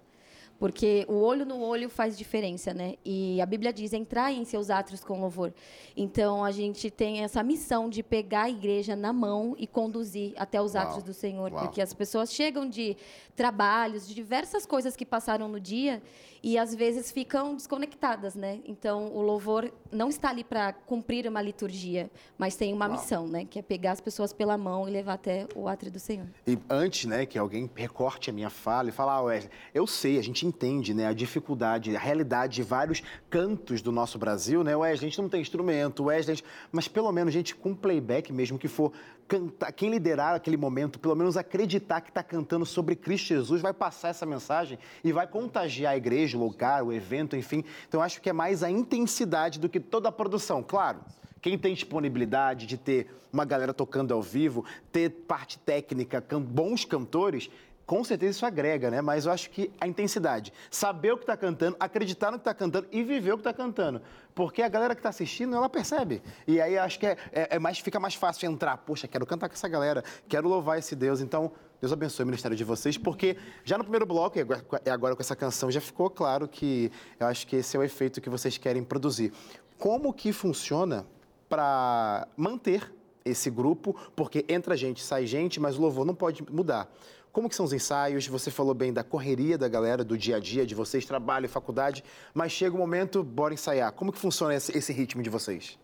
Porque 0.59 1.05
o 1.09 1.15
olho 1.15 1.45
no 1.45 1.61
olho 1.61 1.89
faz 1.89 2.17
diferença, 2.17 2.73
né? 2.73 2.95
E 3.05 3.41
a 3.41 3.47
Bíblia 3.47 3.73
diz: 3.73 3.93
entrar 3.93 4.33
em 4.33 4.45
seus 4.45 4.71
átrios 4.71 5.03
com 5.03 5.21
louvor. 5.21 5.53
Então, 5.97 6.45
a 6.45 6.51
gente 6.51 6.91
tem 6.91 7.23
essa 7.23 7.43
missão 7.43 7.89
de 7.89 8.03
pegar 8.03 8.43
a 8.43 8.51
igreja 8.51 8.95
na 8.95 9.13
mão 9.13 9.55
e 9.59 9.67
conduzir 9.67 10.33
até 10.37 10.61
os 10.61 10.77
átrios 10.77 11.03
do 11.03 11.13
Senhor. 11.13 11.53
uau. 11.53 11.63
Porque 11.63 11.83
as 11.83 11.93
pessoas 11.93 12.33
chegam 12.33 12.69
de 12.69 12.97
trabalhos, 13.35 14.07
de 14.07 14.15
diversas 14.15 14.65
coisas 14.65 14.95
que 14.97 15.05
passaram 15.05 15.49
no 15.49 15.59
dia 15.59 16.03
e 16.43 16.59
às 16.59 16.75
vezes 16.75 17.11
ficam 17.11 17.55
desconectadas, 17.55 18.35
né? 18.35 18.61
Então, 18.67 19.13
o 19.15 19.23
louvor 19.23 19.73
não 19.91 20.11
está 20.11 20.29
ali 20.29 20.45
para 20.45 20.73
cumprir 20.73 21.27
uma 21.27 21.41
liturgia, 21.41 22.11
mas 22.37 22.55
tem 22.55 22.73
uma 22.73 22.87
Uau. 22.87 22.99
missão, 22.99 23.27
né? 23.27 23.45
Que 23.45 23.59
é 23.59 23.63
pegar 23.63 23.93
as 23.93 24.01
pessoas 24.01 24.33
pela 24.33 24.59
mão 24.59 24.87
e 24.87 24.91
levar 24.91 25.15
até 25.15 25.47
o 25.55 25.67
átrio 25.67 25.91
do 25.91 25.99
Senhor. 25.99 26.27
E 26.47 26.59
antes, 26.69 27.07
né, 27.07 27.25
que 27.25 27.39
alguém 27.39 27.69
recorte 27.75 28.29
a 28.29 28.33
minha 28.33 28.51
fala 28.51 28.91
e 28.91 28.93
fale, 28.93 29.11
ah, 29.11 29.23
Wesley, 29.23 29.51
eu 29.73 29.87
sei, 29.87 30.19
a 30.19 30.23
gente 30.23 30.44
entende, 30.47 30.95
né, 30.95 31.07
a 31.07 31.13
dificuldade, 31.13 31.95
a 31.95 31.99
realidade 31.99 32.57
de 32.57 32.63
vários 32.63 33.03
cantos 33.31 33.83
do 33.83 33.91
nosso 33.91 34.19
Brasil, 34.19 34.63
né, 34.63 34.77
Wesley, 34.77 35.07
a 35.07 35.11
gente 35.11 35.21
não 35.21 35.29
tem 35.29 35.41
instrumento, 35.41 36.05
Wesley, 36.05 36.33
a 36.33 36.35
gente- 36.37 36.47
mas 36.71 36.89
pelo 36.89 37.11
menos, 37.13 37.33
gente, 37.33 37.55
com 37.55 37.75
playback 37.75 38.33
mesmo, 38.33 38.59
que 38.59 38.69
for 38.69 38.93
cantar, 39.27 39.73
quem 39.73 39.91
liderar 39.91 40.35
aquele 40.35 40.57
momento, 40.57 40.99
pelo 40.99 41.15
menos 41.15 41.37
acreditar 41.37 42.01
que 42.01 42.11
está 42.11 42.23
cantando 42.23 42.67
sobre 42.67 42.95
Cristo 42.95 43.29
Jesus, 43.29 43.63
vai 43.63 43.73
passar 43.73 44.09
essa 44.09 44.27
mensagem 44.27 44.79
e 45.03 45.13
vai 45.13 45.27
contagiar 45.27 45.95
a 45.95 45.97
igreja, 45.97 46.37
o 46.37 46.41
lugar, 46.41 46.83
o 46.83 46.93
evento, 46.93 47.35
enfim. 47.37 47.65
Então, 47.89 48.03
acho 48.03 48.21
que 48.21 48.29
é 48.29 48.33
mais 48.33 48.63
a 48.63 48.71
intensidade 48.71 49.59
do 49.59 49.69
que 49.69 49.81
toda 49.81 50.09
a 50.09 50.13
produção, 50.13 50.63
claro. 50.63 51.01
Quem 51.41 51.59
tem 51.59 51.75
disponibilidade 51.75 52.67
de 52.67 52.79
ter 52.79 53.07
uma 53.31 53.45
galera 53.45 53.75
tocando 53.75 54.15
ao 54.15 54.23
vivo, 54.23 54.65
ter 54.91 55.11
parte 55.11 55.59
técnica, 55.59 56.25
bons 56.41 56.85
cantores, 56.85 57.51
com 57.87 58.03
certeza 58.03 58.31
isso 58.31 58.47
agrega, 58.47 58.91
né? 58.91 59.01
Mas 59.03 59.27
eu 59.27 59.33
acho 59.33 59.51
que 59.51 59.71
a 59.81 59.87
intensidade, 59.87 60.53
saber 60.71 61.13
o 61.13 61.17
que 61.17 61.25
está 61.25 61.37
cantando, 61.37 61.77
acreditar 61.79 62.31
no 62.31 62.39
que 62.39 62.43
está 62.43 62.55
cantando 62.55 62.87
e 62.91 63.03
viver 63.03 63.33
o 63.33 63.37
que 63.37 63.41
está 63.43 63.53
cantando. 63.53 64.01
Porque 64.35 64.63
a 64.63 64.69
galera 64.69 64.95
que 64.95 65.01
está 65.01 65.11
assistindo, 65.11 65.55
ela 65.55 65.69
percebe. 65.69 66.23
E 66.47 66.61
aí 66.61 66.79
acho 66.79 66.99
que 66.99 67.07
é, 67.07 67.17
é- 67.33 67.57
é 67.57 67.59
mais, 67.59 67.79
fica 67.79 68.01
mais 68.01 68.15
fácil 68.15 68.51
entrar. 68.51 68.79
Poxa, 68.79 69.07
quero 69.07 69.27
cantar 69.27 69.49
com 69.49 69.55
essa 69.55 69.69
galera, 69.69 70.03
quero 70.29 70.49
louvar 70.49 70.79
esse 70.79 70.97
Deus. 70.97 71.21
Então, 71.21 71.53
Deus 71.81 71.93
abençoe 71.93 72.25
o 72.25 72.27
ministério 72.27 72.57
de 72.57 72.65
vocês, 72.65 72.97
porque 72.97 73.37
já 73.65 73.77
no 73.77 73.85
primeiro 73.85 74.07
bloco, 74.07 74.39
e 74.39 74.41
agora- 74.41 74.65
e 74.87 74.91
agora 74.91 75.15
com 75.15 75.21
essa 75.21 75.37
canção, 75.37 75.71
já 75.71 75.81
ficou 75.81 76.09
claro 76.09 76.49
que 76.49 76.91
eu 77.21 77.27
acho 77.27 77.47
que 77.47 77.57
esse 77.57 77.77
é 77.77 77.81
o 77.81 77.83
efeito 77.83 78.21
que 78.21 78.31
vocês 78.31 78.57
querem 78.57 78.83
produzir. 78.83 79.31
Como 79.79 80.13
que 80.13 80.33
funciona 80.33 81.05
para 81.49 82.27
manter 82.37 82.93
esse 83.25 83.51
grupo? 83.51 83.95
Porque 84.17 84.45
entra 84.49 84.77
gente, 84.77 85.03
sai 85.03 85.27
gente, 85.27 85.61
mas 85.61 85.77
o 85.79 85.83
louvor 85.83 86.05
não 86.05 86.15
pode 86.15 86.43
mudar. 86.51 86.89
Como 87.35 87.49
que 87.49 87.57
são 87.57 87.67
os 87.67 87.73
ensaios? 87.73 88.29
Você 88.29 88.49
falou 88.49 88.73
bem 88.75 88.93
da 88.93 89.03
correria 89.03 89.59
da 89.59 89.67
galera, 89.69 90.05
do 90.05 90.17
dia 90.17 90.37
a 90.37 90.41
dia 90.41 90.65
de 90.65 90.73
vocês, 90.73 91.05
trabalho, 91.05 91.49
faculdade, 91.49 92.05
mas 92.33 92.53
chega 92.53 92.77
o 92.77 92.79
momento, 92.79 93.25
bora 93.25 93.53
ensaiar. 93.53 93.91
Como 93.93 94.13
que 94.13 94.19
funciona 94.21 94.55
esse, 94.55 94.71
esse 94.79 94.93
ritmo 94.93 95.21
de 95.21 95.29
vocês? 95.29 95.77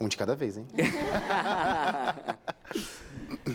Um 0.00 0.08
de 0.08 0.16
cada 0.16 0.34
vez, 0.34 0.56
hein? 0.56 0.66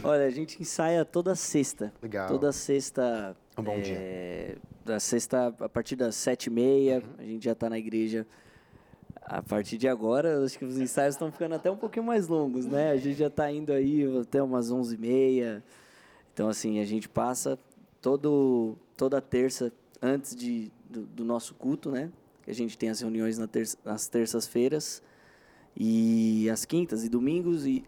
Olha, 0.01 0.25
a 0.25 0.29
gente 0.29 0.62
ensaia 0.62 1.03
toda 1.03 1.36
sexta. 1.36 1.93
Legal. 2.01 2.29
Toda 2.29 2.53
sexta. 2.53 3.36
Um 3.57 3.63
bom 3.63 3.81
dia. 3.81 4.57
Da 4.86 5.01
sexta, 5.01 5.53
a 5.59 5.67
partir 5.67 5.97
das 5.97 6.15
sete 6.15 6.47
e 6.47 6.49
meia, 6.49 6.99
Uhum. 6.99 7.03
a 7.19 7.23
gente 7.23 7.43
já 7.43 7.51
está 7.51 7.69
na 7.69 7.77
igreja. 7.77 8.25
A 9.21 9.41
partir 9.41 9.77
de 9.77 9.89
agora, 9.89 10.41
acho 10.45 10.57
que 10.57 10.63
os 10.63 10.77
ensaios 10.77 11.15
estão 11.15 11.29
ficando 11.31 11.55
até 11.55 11.69
um 11.69 11.75
pouquinho 11.77 12.05
mais 12.05 12.29
longos, 12.29 12.65
né? 12.65 12.91
A 12.91 12.97
gente 12.97 13.17
já 13.17 13.27
está 13.27 13.51
indo 13.51 13.73
aí 13.73 14.05
até 14.21 14.41
umas 14.41 14.71
onze 14.71 14.95
e 14.95 14.97
meia. 14.97 15.62
Então, 16.34 16.50
assim, 16.50 16.80
a 16.80 16.86
gente 16.86 17.08
passa 17.08 17.60
todo, 18.02 18.76
toda 18.98 19.22
terça 19.22 19.72
antes 20.02 20.36
de, 20.36 20.72
do, 20.89 21.02
do 21.04 21.24
nosso 21.24 21.54
culto, 21.54 21.91
né? 21.91 22.12
A 22.48 22.52
gente 22.52 22.78
tem 22.78 22.89
as 22.89 23.00
reuniões 23.00 23.38
na 23.38 23.48
terça- 23.48 23.78
nas 23.86 24.08
terças-feiras 24.08 25.02
e 25.78 26.50
as 26.50 26.65
quintas 26.65 27.04
e 27.04 27.10
domingos 27.10 27.65
e 27.65 27.84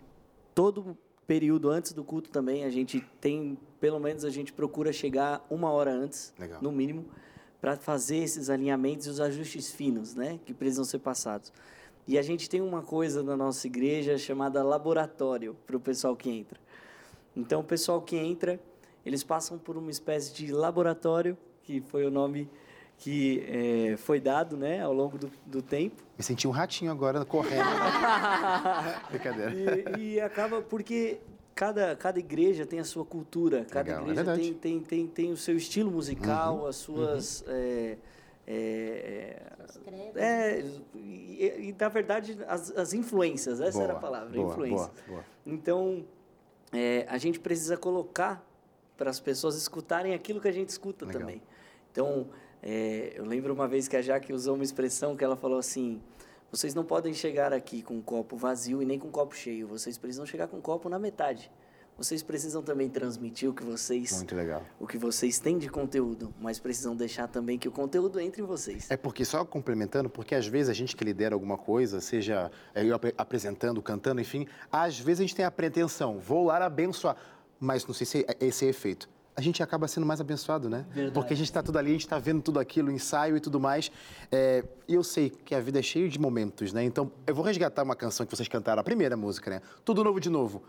todo 0.53 0.97
período 1.27 1.69
antes 1.69 1.91
do 1.91 2.03
culto 2.03 2.29
também 2.29 2.63
a 2.63 2.69
gente 2.69 3.03
tem 3.19 3.57
pelo 3.79 3.99
menos 3.99 4.23
a 4.23 4.29
gente 4.29 4.53
procura 4.53 4.93
chegar 4.93 5.45
uma 5.49 5.71
hora 5.71 5.91
antes 5.91 6.33
Legal. 6.39 6.61
no 6.61 6.71
mínimo 6.71 7.05
para 7.59 7.75
fazer 7.77 8.17
esses 8.17 8.49
alinhamentos 8.49 9.07
e 9.07 9.09
os 9.09 9.19
ajustes 9.19 9.71
finos 9.71 10.15
né 10.15 10.39
que 10.45 10.53
precisam 10.53 10.85
ser 10.85 10.99
passados 10.99 11.51
e 12.07 12.17
a 12.17 12.21
gente 12.21 12.47
tem 12.49 12.61
uma 12.61 12.81
coisa 12.83 13.23
na 13.23 13.35
nossa 13.35 13.65
igreja 13.67 14.17
chamada 14.17 14.63
laboratório 14.63 15.55
para 15.65 15.75
o 15.75 15.79
pessoal 15.79 16.15
que 16.15 16.29
entra 16.29 16.59
então 17.35 17.61
o 17.61 17.63
pessoal 17.63 18.01
que 18.01 18.15
entra 18.15 18.59
eles 19.05 19.23
passam 19.23 19.57
por 19.57 19.77
uma 19.77 19.91
espécie 19.91 20.33
de 20.33 20.51
laboratório 20.51 21.37
que 21.63 21.81
foi 21.81 22.05
o 22.05 22.11
nome 22.11 22.49
que 22.97 23.43
eh, 23.47 23.97
foi 23.97 24.19
dado 24.21 24.55
né 24.55 24.81
ao 24.81 24.93
longo 24.93 25.17
do, 25.17 25.29
do 25.45 25.61
tempo 25.61 26.01
Me 26.17 26.23
senti 26.23 26.47
um 26.47 26.51
ratinho 26.51 26.91
agora 26.91 27.25
correndo. 27.25 27.65
Brincadeira. 29.11 29.53
e, 29.97 30.13
e 30.15 30.21
acaba 30.21 30.61
porque 30.61 31.19
cada, 31.53 31.95
cada 31.95 32.19
igreja 32.19 32.65
tem 32.65 32.79
a 32.79 32.83
sua 32.85 33.03
cultura, 33.05 33.65
cada 33.65 33.81
Legal, 33.89 33.99
é 33.99 34.01
igreja 34.03 34.23
verdade. 34.23 34.41
tem, 34.41 34.53
tem, 34.53 34.79
tem, 34.81 35.07
tem 35.07 35.31
o 35.31 35.37
seu 35.37 35.55
estilo 35.57 35.91
musical, 35.91 36.59
Uhum, 36.59 36.67
as 36.67 36.75
suas. 36.77 37.43
é, 37.47 37.97
é, 38.47 39.41
é, 40.15 40.63
e, 40.93 41.69
e, 41.69 41.75
na 41.79 41.89
verdade, 41.89 42.37
as, 42.47 42.71
as 42.77 42.93
influências, 42.93 43.59
essa 43.61 43.81
era 43.81 43.93
a 43.93 43.95
Boa, 43.95 44.01
palavra, 44.01 44.33
boa, 44.35 44.51
influência. 44.51 44.77
boa, 44.77 44.91
boa. 45.07 45.23
Então, 45.45 46.05
é, 46.75 47.05
a 47.09 47.17
gente 47.17 47.39
precisa 47.39 47.77
colocar 47.77 48.45
para 48.97 49.09
as 49.09 49.19
pessoas 49.19 49.55
escutarem 49.55 50.13
aquilo 50.13 50.39
que 50.39 50.47
a 50.47 50.51
gente 50.51 50.69
escuta 50.69 51.05
Legal. 51.05 51.21
também. 51.21 51.41
Então, 51.91 52.27
é, 52.61 53.13
eu 53.15 53.25
lembro 53.25 53.53
uma 53.53 53.67
vez 53.67 53.87
que 53.87 53.95
a 53.95 54.01
Jaque 54.01 54.33
usou 54.33 54.55
uma 54.55 54.63
expressão 54.63 55.15
que 55.15 55.23
ela 55.23 55.35
falou 55.35 55.59
assim: 55.59 56.01
vocês 56.51 56.73
não 56.73 56.83
podem 56.83 57.13
chegar 57.13 57.53
aqui 57.53 57.81
com 57.81 57.95
um 57.95 58.01
copo 58.01 58.37
vazio 58.37 58.81
e 58.81 58.85
nem 58.85 58.97
com 58.97 59.07
um 59.07 59.11
copo 59.11 59.35
cheio, 59.35 59.67
vocês 59.67 59.97
precisam 59.97 60.25
chegar 60.25 60.47
com 60.47 60.57
um 60.57 60.61
copo 60.61 60.89
na 60.89 60.97
metade. 60.97 61.51
Vocês 61.97 62.21
precisam 62.21 62.61
também 62.61 62.89
transmitir 62.89 63.49
o 63.49 63.53
que 63.53 63.63
vocês 63.63 64.11
Muito 64.17 64.35
legal. 64.35 64.61
o 64.79 64.85
que 64.85 64.97
vocês 64.97 65.39
têm 65.39 65.57
de 65.57 65.69
conteúdo, 65.69 66.33
mas 66.41 66.59
precisam 66.59 66.93
deixar 66.93 67.27
também 67.27 67.57
que 67.57 67.69
o 67.69 67.71
conteúdo 67.71 68.19
entre 68.19 68.41
em 68.41 68.45
vocês. 68.45 68.91
É 68.91 68.97
porque, 68.97 69.23
só 69.23 69.45
complementando, 69.45 70.09
porque 70.09 70.35
às 70.35 70.45
vezes 70.45 70.69
a 70.69 70.73
gente 70.73 70.93
que 70.95 71.03
lidera 71.05 71.33
alguma 71.35 71.57
coisa, 71.57 72.01
seja 72.01 72.51
eu 72.75 72.93
apre- 72.93 73.13
apresentando, 73.17 73.81
cantando, 73.81 74.19
enfim, 74.19 74.45
às 74.69 74.99
vezes 74.99 75.21
a 75.21 75.23
gente 75.23 75.35
tem 75.35 75.45
a 75.45 75.51
pretensão, 75.51 76.19
vou 76.19 76.45
lá 76.45 76.65
abençoar, 76.65 77.15
mas 77.59 77.85
não 77.85 77.93
sei 77.93 78.05
se 78.05 78.25
é 78.27 78.45
esse 78.45 78.65
é 78.65 78.69
efeito. 78.69 79.07
A 79.37 79.41
gente 79.41 79.61
acaba 79.63 79.87
sendo 79.87 80.05
mais 80.05 80.19
abençoado, 80.21 80.69
né? 80.69 80.85
Verdade. 80.91 81.13
Porque 81.13 81.33
a 81.33 81.35
gente 81.37 81.47
está 81.47 81.61
tudo 81.63 81.77
ali, 81.77 81.89
a 81.89 81.93
gente 81.93 82.05
está 82.05 82.17
vendo 82.19 82.41
tudo 82.41 82.57
aquilo, 82.59 82.89
ensaio 82.91 83.35
e 83.35 83.39
tudo 83.41 83.59
mais. 83.59 83.91
É, 84.31 84.63
E 84.87 84.93
eu 84.95 85.03
sei 85.03 85.29
que 85.29 85.53
a 85.55 85.59
vida 85.59 85.79
é 85.79 85.81
cheia 85.81 86.07
de 86.07 86.17
momentos, 86.19 86.71
né? 86.71 86.83
Então, 86.85 87.11
eu 87.27 87.35
vou 87.35 87.43
resgatar 87.43 87.83
uma 87.83 87.95
canção 87.97 88.25
que 88.25 88.33
vocês 88.35 88.47
cantaram, 88.47 88.79
a 88.79 88.83
primeira 88.83 89.17
música, 89.17 89.49
né? 89.49 89.61
Tudo 89.83 90.03
Novo 90.05 90.19
de 90.21 90.29
Novo. 90.29 90.63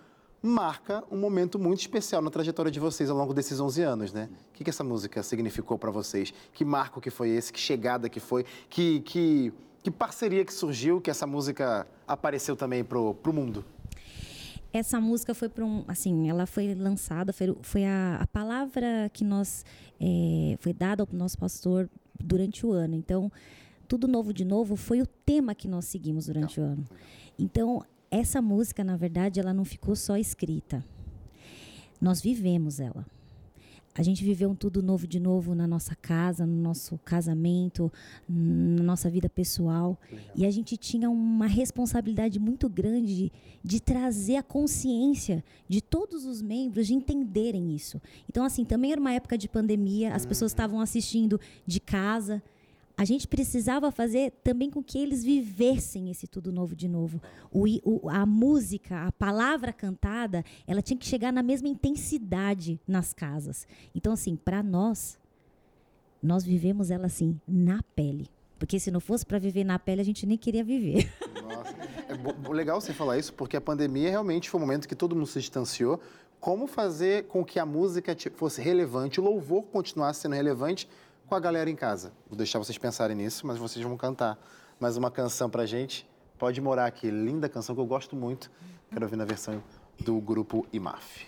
Marca 0.46 1.02
um 1.10 1.18
momento 1.18 1.58
muito 1.58 1.80
especial 1.80 2.22
na 2.22 2.30
trajetória 2.30 2.70
de 2.70 2.78
vocês 2.78 3.10
ao 3.10 3.16
longo 3.16 3.34
desses 3.34 3.58
11 3.58 3.82
anos, 3.82 4.12
né? 4.12 4.28
O 4.50 4.52
que, 4.54 4.62
que 4.62 4.70
essa 4.70 4.84
música 4.84 5.20
significou 5.22 5.76
para 5.76 5.90
vocês? 5.90 6.32
Que 6.52 6.64
marco 6.64 7.00
que 7.00 7.10
foi 7.10 7.30
esse? 7.30 7.52
Que 7.52 7.58
chegada 7.58 8.08
que 8.08 8.20
foi? 8.20 8.44
Que, 8.70 9.00
que, 9.00 9.52
que 9.82 9.90
parceria 9.90 10.44
que 10.44 10.54
surgiu 10.54 11.00
que 11.00 11.10
essa 11.10 11.26
música 11.26 11.84
apareceu 12.06 12.54
também 12.54 12.84
pro, 12.84 13.14
pro 13.14 13.32
mundo? 13.32 13.64
Essa 14.72 15.00
música 15.00 15.34
foi 15.34 15.48
para 15.48 15.64
um, 15.64 15.84
assim, 15.88 16.30
ela 16.30 16.46
foi 16.46 16.74
lançada, 16.74 17.32
foi, 17.32 17.56
foi 17.62 17.84
a, 17.84 18.18
a 18.20 18.26
palavra 18.28 19.10
que 19.12 19.24
nós 19.24 19.64
é, 20.00 20.56
foi 20.60 20.72
dada 20.72 21.02
ao 21.02 21.08
nosso 21.10 21.36
pastor 21.38 21.90
durante 22.20 22.64
o 22.64 22.70
ano. 22.70 22.94
Então, 22.94 23.32
tudo 23.88 24.06
novo 24.06 24.32
de 24.32 24.44
novo 24.44 24.76
foi 24.76 25.00
o 25.02 25.06
tema 25.06 25.56
que 25.56 25.66
nós 25.66 25.86
seguimos 25.86 26.26
durante 26.26 26.60
o 26.60 26.62
ano. 26.62 26.84
Então, 27.36 27.84
essa 28.10 28.40
música, 28.40 28.84
na 28.84 28.96
verdade, 28.96 29.40
ela 29.40 29.52
não 29.52 29.64
ficou 29.64 29.96
só 29.96 30.16
escrita. 30.16 30.84
Nós 32.00 32.20
vivemos 32.20 32.80
ela. 32.80 33.06
A 33.98 34.02
gente 34.02 34.22
viveu 34.22 34.50
um 34.50 34.54
tudo 34.54 34.82
novo 34.82 35.06
de 35.06 35.18
novo 35.18 35.54
na 35.54 35.66
nossa 35.66 35.94
casa, 35.94 36.44
no 36.44 36.54
nosso 36.54 36.98
casamento, 36.98 37.90
na 38.28 38.82
nossa 38.82 39.08
vida 39.08 39.26
pessoal. 39.26 39.98
E 40.34 40.44
a 40.44 40.50
gente 40.50 40.76
tinha 40.76 41.08
uma 41.08 41.46
responsabilidade 41.46 42.38
muito 42.38 42.68
grande 42.68 43.16
de, 43.16 43.32
de 43.64 43.80
trazer 43.80 44.36
a 44.36 44.42
consciência 44.42 45.42
de 45.66 45.80
todos 45.80 46.26
os 46.26 46.42
membros 46.42 46.86
de 46.88 46.94
entenderem 46.94 47.74
isso. 47.74 48.00
Então, 48.28 48.44
assim, 48.44 48.66
também 48.66 48.92
era 48.92 49.00
uma 49.00 49.14
época 49.14 49.38
de 49.38 49.48
pandemia, 49.48 50.14
as 50.14 50.26
pessoas 50.26 50.52
estavam 50.52 50.78
assistindo 50.78 51.40
de 51.66 51.80
casa. 51.80 52.42
A 52.98 53.04
gente 53.04 53.28
precisava 53.28 53.90
fazer 53.92 54.32
também 54.42 54.70
com 54.70 54.82
que 54.82 54.98
eles 54.98 55.22
vivessem 55.22 56.10
esse 56.10 56.26
tudo 56.26 56.50
novo 56.50 56.74
de 56.74 56.88
novo. 56.88 57.20
O, 57.52 57.64
o- 57.84 58.08
a 58.08 58.24
música, 58.24 59.06
a 59.06 59.12
palavra 59.12 59.70
cantada, 59.70 60.42
ela 60.66 60.80
tinha 60.80 60.96
que 60.98 61.04
chegar 61.04 61.30
na 61.30 61.42
mesma 61.42 61.68
intensidade 61.68 62.80
nas 62.88 63.12
casas. 63.12 63.66
Então, 63.94 64.14
assim, 64.14 64.34
para 64.34 64.62
nós, 64.62 65.18
nós 66.22 66.42
vivemos 66.42 66.90
ela 66.90 67.04
assim, 67.06 67.38
na 67.46 67.82
pele. 67.94 68.30
Porque 68.58 68.80
se 68.80 68.90
não 68.90 69.00
fosse 69.00 69.26
para 69.26 69.38
viver 69.38 69.64
na 69.64 69.78
pele, 69.78 70.00
a 70.00 70.04
gente 70.04 70.24
nem 70.24 70.38
queria 70.38 70.64
viver. 70.64 71.12
Nossa, 71.46 71.74
é 72.08 72.52
legal 72.54 72.80
você 72.80 72.94
falar 72.94 73.18
isso, 73.18 73.34
porque 73.34 73.58
a 73.58 73.60
pandemia 73.60 74.08
realmente 74.08 74.48
foi 74.48 74.58
um 74.58 74.64
momento 74.64 74.88
que 74.88 74.94
todo 74.94 75.14
mundo 75.14 75.26
se 75.26 75.38
distanciou. 75.38 76.00
Como 76.40 76.66
fazer 76.66 77.24
com 77.24 77.44
que 77.44 77.58
a 77.58 77.66
música 77.66 78.14
ti- 78.14 78.30
fosse 78.30 78.62
relevante, 78.62 79.20
o 79.20 79.22
louvor 79.22 79.64
continuasse 79.64 80.20
sendo 80.22 80.34
relevante 80.34 80.88
com 81.26 81.34
a 81.34 81.40
galera 81.40 81.68
em 81.68 81.76
casa? 81.76 82.12
Vou 82.28 82.36
deixar 82.36 82.58
vocês 82.58 82.78
pensarem 82.78 83.16
nisso, 83.16 83.46
mas 83.46 83.58
vocês 83.58 83.84
vão 83.84 83.96
cantar 83.96 84.38
mais 84.78 84.96
uma 84.96 85.10
canção 85.10 85.50
pra 85.50 85.66
gente. 85.66 86.08
Pode 86.38 86.60
morar 86.60 86.86
aqui, 86.86 87.10
linda 87.10 87.48
canção 87.48 87.74
que 87.74 87.80
eu 87.80 87.86
gosto 87.86 88.14
muito. 88.14 88.50
Quero 88.90 89.04
ouvir 89.04 89.16
na 89.16 89.24
versão 89.24 89.62
do 89.98 90.20
grupo 90.20 90.66
IMAF. 90.72 91.26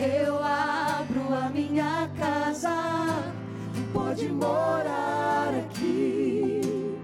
Eu 0.00 0.36
abro 0.42 1.34
a 1.34 1.50
minha 1.50 2.08
casa. 2.18 3.32
Pode 3.92 4.28
morar 4.28 5.52
aqui, 5.54 6.96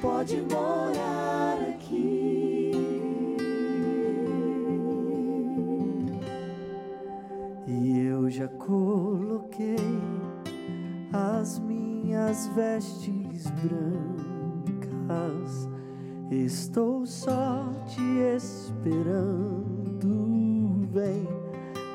pode 0.00 0.42
morar 0.42 1.58
aqui. 1.68 2.72
E 7.66 7.98
eu 8.06 8.28
já 8.30 8.48
coloquei 8.48 9.76
as 11.12 11.58
minhas 11.58 12.46
vestes 12.48 13.50
brancas. 13.62 14.10
Estou 16.30 17.04
só 17.06 17.70
te 17.86 18.02
esperando. 18.36 19.40
Vem, 20.92 21.28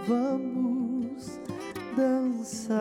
vamos 0.07 1.39
dançar. 1.95 2.75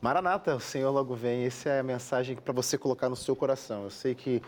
Maranata, 0.00 0.56
o 0.56 0.60
Senhor 0.60 0.90
logo 0.90 1.14
vem. 1.14 1.44
Essa 1.44 1.68
é 1.68 1.80
a 1.80 1.82
mensagem 1.82 2.36
para 2.36 2.52
você 2.52 2.76
colocar 2.76 3.08
no 3.08 3.14
seu 3.14 3.36
coração. 3.36 3.84
Eu 3.84 3.90
sei 3.90 4.14
que 4.14 4.42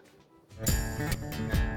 Sou 0.64 1.75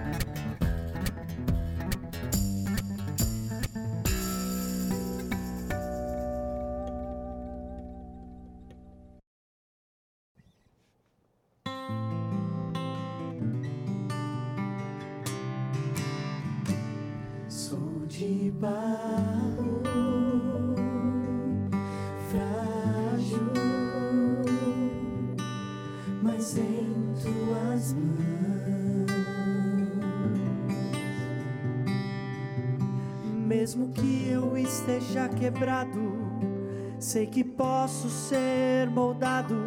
posso 38.00 38.10
ser 38.10 38.90
moldado 38.90 39.58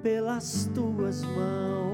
pelas 0.00 0.70
tuas 0.72 1.24
mãos. 1.24 1.85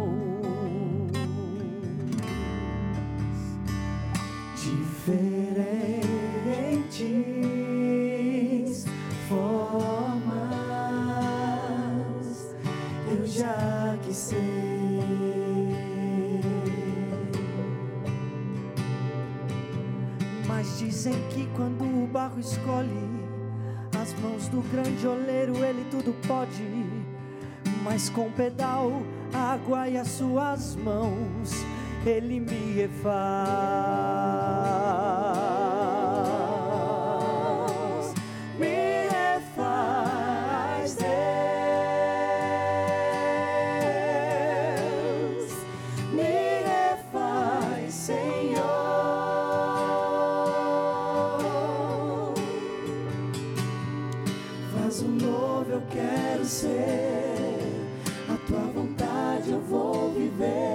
Tudo 26.02 26.16
pode. 26.26 26.62
Mas 27.82 28.08
com 28.10 28.30
pedal, 28.30 29.02
água 29.32 29.88
e 29.88 29.96
as 29.96 30.08
suas 30.08 30.76
mãos, 30.76 31.64
ele 32.04 32.40
me 32.40 32.72
refaz. 32.74 34.31
Eu 55.72 55.82
quero 55.90 56.44
ser. 56.44 57.72
A 58.28 58.36
tua 58.46 58.60
vontade 58.60 59.50
eu 59.50 59.60
vou 59.60 60.12
viver. 60.12 60.71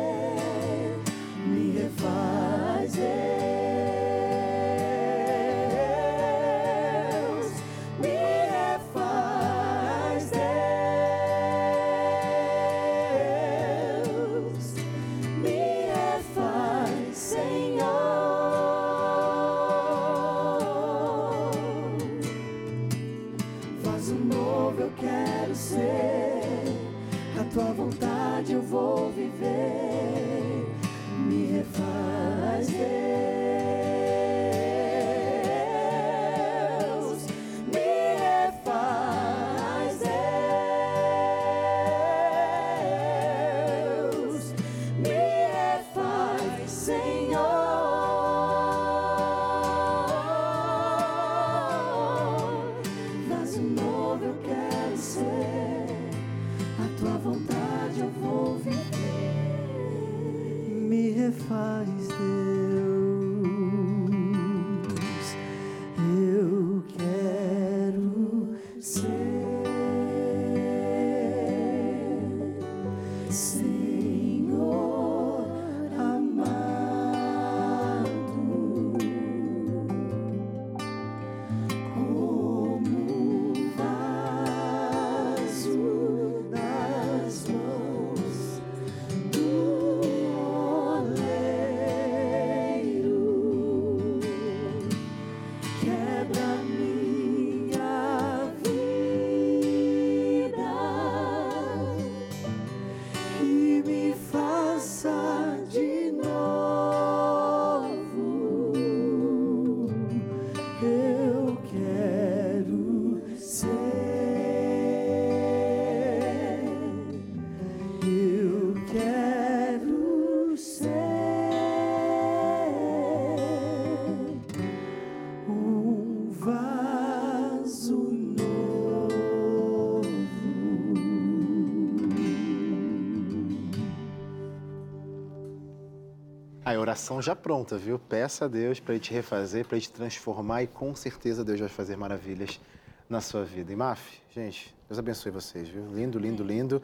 Oração 136.98 137.22
já 137.22 137.36
pronta, 137.36 137.78
viu? 137.78 138.00
Peça 138.00 138.46
a 138.46 138.48
Deus 138.48 138.80
para 138.80 138.96
Ele 138.96 139.04
te 139.04 139.14
refazer, 139.14 139.68
para 139.68 139.78
Ele 139.78 139.86
te 139.86 139.92
transformar 139.92 140.64
e 140.64 140.68
com 140.68 140.96
certeza 140.96 141.46
Deus 141.46 141.60
vai 141.60 141.70
fazer 141.70 141.96
maravilhas 141.96 142.60
na 143.08 143.22
sua 143.22 143.46
vida. 143.46 143.72
E 143.72 143.76
Maf, 143.76 144.20
gente, 144.34 144.76
Deus 144.90 144.98
abençoe 144.98 145.32
vocês, 145.32 145.70
viu? 145.70 145.86
Lindo, 145.94 146.18
lindo, 146.18 146.44
lindo. 146.44 146.82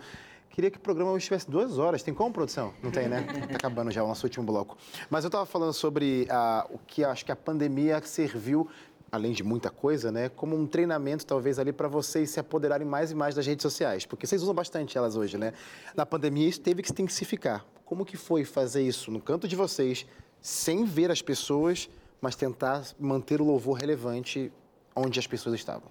Queria 0.51 0.69
que 0.69 0.77
o 0.77 0.79
programa 0.79 1.09
hoje 1.09 1.25
tivesse 1.25 1.49
duas 1.49 1.79
horas. 1.79 2.03
Tem 2.03 2.13
como, 2.13 2.31
produção? 2.31 2.75
Não 2.83 2.91
tem, 2.91 3.07
né? 3.07 3.25
Tá 3.49 3.55
acabando 3.55 3.89
já 3.89 4.03
o 4.03 4.07
nosso 4.07 4.23
último 4.27 4.45
bloco. 4.45 4.77
Mas 5.09 5.23
eu 5.23 5.29
estava 5.29 5.47
falando 5.47 5.73
sobre 5.73 6.27
ah, 6.29 6.67
o 6.69 6.77
que 6.77 7.03
acho 7.03 7.25
que 7.25 7.31
a 7.31 7.35
pandemia 7.35 7.99
serviu, 8.05 8.69
além 9.11 9.31
de 9.31 9.43
muita 9.43 9.71
coisa, 9.71 10.11
né? 10.11 10.29
Como 10.29 10.55
um 10.55 10.67
treinamento, 10.67 11.25
talvez, 11.25 11.57
ali 11.57 11.73
para 11.73 11.87
vocês 11.87 12.29
se 12.29 12.39
apoderarem 12.39 12.87
mais 12.87 13.09
e 13.09 13.15
mais 13.15 13.33
das 13.33 13.47
redes 13.47 13.63
sociais. 13.63 14.05
Porque 14.05 14.27
vocês 14.27 14.43
usam 14.43 14.53
bastante 14.53 14.95
elas 14.95 15.15
hoje, 15.15 15.39
né? 15.39 15.53
Na 15.95 16.05
pandemia, 16.05 16.47
isso 16.47 16.61
teve 16.61 16.83
que 16.83 16.87
se 16.87 16.93
intensificar. 16.93 17.65
Como 17.85 18.05
que 18.05 18.17
foi 18.17 18.43
fazer 18.45 18.81
isso 18.81 19.11
no 19.11 19.21
canto 19.21 19.47
de 19.47 19.55
vocês, 19.55 20.05
sem 20.41 20.85
ver 20.85 21.11
as 21.11 21.21
pessoas, 21.21 21.89
mas 22.21 22.35
tentar 22.35 22.83
manter 22.99 23.41
o 23.41 23.45
louvor 23.45 23.77
relevante 23.77 24.51
onde 24.95 25.19
as 25.19 25.27
pessoas 25.27 25.55
estavam? 25.55 25.89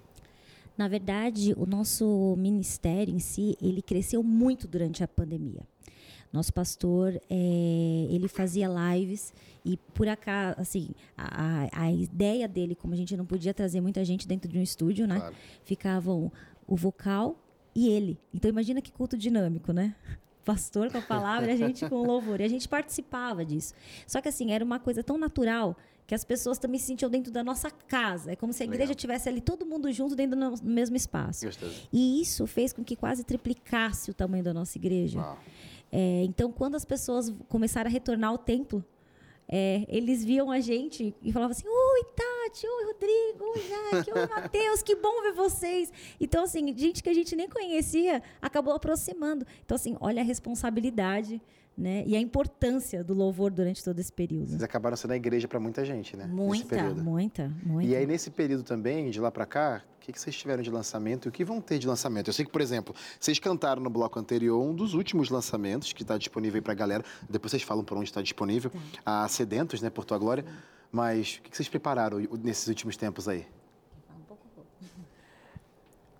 Na 0.77 0.87
verdade, 0.87 1.53
o 1.55 1.65
nosso 1.67 2.35
ministério 2.37 3.13
em 3.13 3.19
si, 3.19 3.55
ele 3.61 3.81
cresceu 3.81 4.23
muito 4.23 4.67
durante 4.67 5.03
a 5.03 5.07
pandemia. 5.07 5.61
Nosso 6.31 6.51
pastor, 6.51 7.13
é, 7.29 8.07
ele 8.09 8.27
fazia 8.27 8.67
lives 8.67 9.31
e 9.63 9.77
por 9.93 10.07
acaso, 10.07 10.59
assim, 10.59 10.89
a, 11.15 11.69
a- 11.71 11.91
ideia 11.91 12.47
dele, 12.47 12.73
como 12.73 12.91
a 12.95 12.97
gente 12.97 13.15
não 13.15 13.23
podia 13.23 13.53
trazer 13.53 13.81
muita 13.81 14.03
gente 14.03 14.27
dentro 14.27 14.51
de 14.51 14.57
um 14.57 14.61
estúdio, 14.63 15.05
né? 15.05 15.19
Claro. 15.19 15.35
Ficavam 15.63 16.31
o 16.65 16.75
vocal 16.75 17.37
e 17.75 17.87
ele. 17.87 18.17
Então 18.33 18.49
imagina 18.49 18.81
que 18.81 18.91
culto 18.91 19.15
dinâmico, 19.15 19.71
né? 19.71 19.95
Pastor 20.43 20.91
com 20.91 20.97
a 20.97 21.01
palavra 21.01 21.53
a 21.53 21.55
gente 21.55 21.87
com 21.87 21.95
o 21.95 22.05
louvor. 22.05 22.41
E 22.41 22.43
a 22.43 22.47
gente 22.47 22.67
participava 22.67 23.45
disso. 23.45 23.73
Só 24.05 24.21
que 24.21 24.29
assim, 24.29 24.51
era 24.51 24.63
uma 24.63 24.79
coisa 24.79 25.03
tão 25.03 25.17
natural 25.17 25.77
que 26.05 26.13
as 26.13 26.23
pessoas 26.23 26.57
também 26.57 26.79
se 26.79 26.87
sentiam 26.87 27.09
dentro 27.09 27.31
da 27.31 27.43
nossa 27.43 27.71
casa. 27.71 28.31
É 28.31 28.35
como 28.35 28.51
se 28.51 28.61
a 28.63 28.65
igreja 28.65 28.83
Legal. 28.83 28.95
tivesse 28.95 29.29
ali 29.29 29.39
todo 29.39 29.65
mundo 29.65 29.91
junto 29.91 30.15
dentro 30.15 30.37
do 30.37 30.63
mesmo 30.63 30.95
espaço. 30.95 31.45
Gostoso. 31.45 31.87
E 31.91 32.21
isso 32.21 32.45
fez 32.45 32.73
com 32.73 32.83
que 32.83 32.95
quase 32.95 33.23
triplicasse 33.23 34.11
o 34.11 34.13
tamanho 34.13 34.43
da 34.43 34.53
nossa 34.53 34.77
igreja. 34.77 35.25
É, 35.91 36.23
então, 36.23 36.51
quando 36.51 36.75
as 36.75 36.83
pessoas 36.83 37.33
começaram 37.47 37.89
a 37.89 37.91
retornar 37.91 38.31
ao 38.31 38.37
templo, 38.37 38.83
é, 39.47 39.85
eles 39.87 40.23
viam 40.23 40.49
a 40.51 40.59
gente 40.59 41.13
e 41.21 41.31
falavam 41.31 41.51
assim: 41.51 41.67
Oi, 41.67 42.03
Tati, 42.15 42.67
oi, 42.67 42.85
Rodrigo, 42.85 43.45
oi, 43.45 43.61
Jaque, 43.61 44.11
oi, 44.11 44.27
Matheus, 44.27 44.81
que 44.81 44.95
bom 44.95 45.21
ver 45.21 45.33
vocês. 45.33 45.91
Então, 46.19 46.43
assim, 46.43 46.75
gente 46.77 47.03
que 47.03 47.09
a 47.09 47.13
gente 47.13 47.35
nem 47.35 47.49
conhecia 47.49 48.21
acabou 48.41 48.73
aproximando. 48.73 49.45
Então, 49.65 49.75
assim, 49.75 49.95
olha 49.99 50.21
a 50.21 50.25
responsabilidade 50.25 51.41
né, 51.77 52.03
e 52.05 52.15
a 52.15 52.19
importância 52.19 53.03
do 53.03 53.13
louvor 53.13 53.51
durante 53.51 53.83
todo 53.83 53.99
esse 53.99 54.11
período. 54.11 54.49
Vocês 54.49 54.63
acabaram 54.63 54.95
sendo 54.95 55.11
a 55.11 55.15
igreja 55.15 55.47
para 55.47 55.59
muita 55.59 55.83
gente, 55.83 56.15
né? 56.15 56.25
Nesse 56.25 56.35
Muita, 56.35 56.65
período. 56.67 57.03
muita, 57.03 57.51
muita. 57.63 57.89
E 57.89 57.95
aí, 57.95 58.05
nesse 58.05 58.29
período 58.29 58.63
também, 58.63 59.09
de 59.09 59.19
lá 59.19 59.31
para 59.31 59.45
cá, 59.45 59.83
o 59.97 59.99
que, 59.99 60.11
que 60.11 60.19
vocês 60.19 60.35
tiveram 60.35 60.61
de 60.61 60.69
lançamento 60.69 61.27
e 61.27 61.29
o 61.29 61.31
que 61.31 61.43
vão 61.43 61.59
ter 61.59 61.79
de 61.79 61.87
lançamento? 61.87 62.27
Eu 62.27 62.33
sei 62.33 62.45
que, 62.45 62.51
por 62.51 62.61
exemplo, 62.61 62.93
vocês 63.19 63.39
cantaram 63.39 63.81
no 63.81 63.89
bloco 63.89 64.19
anterior 64.19 64.61
um 64.61 64.75
dos 64.75 64.93
últimos 64.93 65.29
lançamentos 65.29 65.93
que 65.93 66.03
está 66.03 66.17
disponível 66.17 66.57
aí 66.57 66.61
para 66.61 66.73
a 66.73 66.75
galera. 66.75 67.03
Depois 67.29 67.51
vocês 67.51 67.63
falam 67.63 67.83
por 67.83 67.97
onde 67.97 68.09
está 68.09 68.21
disponível. 68.21 68.71
A 69.05 69.27
Sedentos, 69.27 69.81
né, 69.81 69.89
por 69.89 70.05
tua 70.05 70.17
glória. 70.17 70.45
Mas 70.91 71.37
o 71.37 71.41
que, 71.41 71.49
que 71.49 71.57
vocês 71.57 71.69
prepararam 71.69 72.19
nesses 72.43 72.67
últimos 72.67 72.95
tempos 72.95 73.27
aí? 73.27 73.47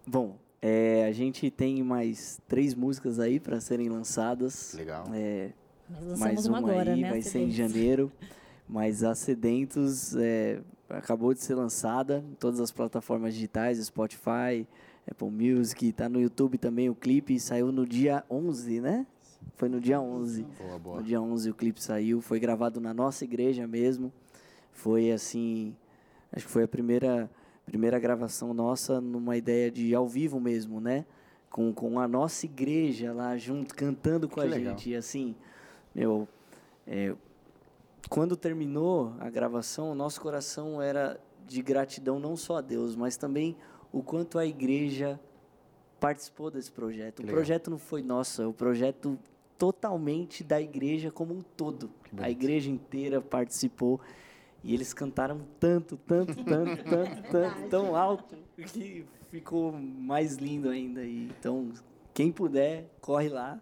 Bom, 0.06 0.38
é, 0.66 1.06
a 1.06 1.12
gente 1.12 1.52
tem 1.52 1.84
mais 1.84 2.40
três 2.48 2.74
músicas 2.74 3.20
aí 3.20 3.38
para 3.38 3.60
serem 3.60 3.90
lançadas. 3.90 4.74
Legal. 4.74 5.04
É, 5.14 5.50
mais 6.18 6.46
uma 6.46 6.60
uma 6.60 6.70
agora, 6.70 6.94
aí 6.94 7.02
né? 7.02 7.10
vai 7.10 7.22
ser 7.22 7.40
em 7.40 7.52
janeiro. 7.52 8.10
Mas 8.66 9.04
a 9.04 9.14
Sedentos 9.14 10.16
é, 10.16 10.62
acabou 10.90 11.34
de 11.34 11.42
ser 11.42 11.56
lançada 11.56 12.24
em 12.32 12.36
todas 12.36 12.62
as 12.62 12.72
plataformas 12.72 13.34
digitais, 13.34 13.78
Spotify, 13.78 14.66
Apple 15.06 15.30
Music, 15.30 15.92
tá 15.92 16.08
no 16.08 16.22
YouTube 16.22 16.58
também 16.58 16.90
o 16.90 16.96
clipe, 16.96 17.38
saiu 17.42 17.70
no 17.70 17.86
dia 17.86 18.24
11, 18.32 18.80
né? 18.80 19.06
Foi 19.56 19.68
no 19.68 19.82
dia 19.82 20.00
11. 20.00 20.44
Boa, 20.44 20.80
boa. 20.80 20.98
No 20.98 21.04
dia 21.04 21.22
11 21.22 21.50
o 21.50 21.54
clipe 21.54 21.84
saiu, 21.84 22.22
foi 22.22 22.40
gravado 22.40 22.80
na 22.80 22.94
nossa 22.94 23.26
igreja 23.26 23.68
mesmo. 23.68 24.14
Foi 24.72 25.12
assim, 25.12 25.76
acho 26.32 26.46
que 26.46 26.52
foi 26.52 26.64
a 26.64 26.68
primeira 26.70 27.30
primeira 27.66 28.00
gravação 28.00 28.54
nossa 28.54 29.00
numa 29.00 29.38
ideia 29.38 29.72
de 29.72 29.94
ao 29.94 30.08
vivo 30.08 30.40
mesmo, 30.40 30.80
né? 30.80 31.06
Com, 31.50 31.74
com 31.74 32.00
a 32.00 32.08
nossa 32.08 32.46
igreja 32.46 33.14
lá 33.14 33.38
junto, 33.38 33.76
cantando 33.76 34.28
com 34.28 34.36
Que 34.36 34.48
a 34.48 34.50
legal. 34.50 34.74
gente. 34.74 34.90
E 34.90 34.96
assim, 34.96 35.36
meu, 35.94 36.28
é, 36.88 37.14
quando 38.10 38.36
terminou 38.36 39.14
a 39.20 39.30
gravação, 39.30 39.92
o 39.92 39.96
nosso 39.96 40.20
coração 40.20 40.82
era 40.82 41.20
de 41.48 41.62
gratidão 41.62 42.20
não 42.20 42.36
só 42.36 42.58
a 42.58 42.62
Deus, 42.62 42.96
mas 42.96 43.18
também 43.18 43.56
o 43.92 44.02
quanto 44.02 44.40
a 44.40 44.46
igreja 44.46 45.20
participou 46.00 46.50
desse 46.50 46.72
projeto. 46.72 47.20
O 47.20 47.22
legal. 47.22 47.36
projeto 47.36 47.70
não 47.70 47.78
foi 47.78 48.02
nosso, 48.02 48.42
é 48.42 48.48
o 48.48 48.54
projeto 48.54 49.18
totalmente 49.58 50.44
da 50.44 50.60
igreja 50.60 51.12
como 51.12 51.34
um 51.34 51.42
todo. 51.42 51.90
A 52.18 52.30
igreja 52.30 52.70
inteira 52.70 53.22
participou 53.22 54.02
e 54.64 54.74
eles 54.74 54.94
cantaram 54.94 55.42
tanto, 55.60 55.98
tanto, 55.98 56.36
tanto, 56.44 56.84
tanto, 56.84 57.24
tanto, 57.30 57.70
tão 57.70 57.96
alto 57.96 58.36
que 58.72 59.06
ficou 59.30 59.72
mais 59.74 60.36
lindo 60.38 60.70
ainda. 60.70 61.04
E, 61.04 61.26
então, 61.38 61.70
quem 62.14 62.32
puder, 62.32 62.90
corre 63.02 63.30
lá. 63.30 63.60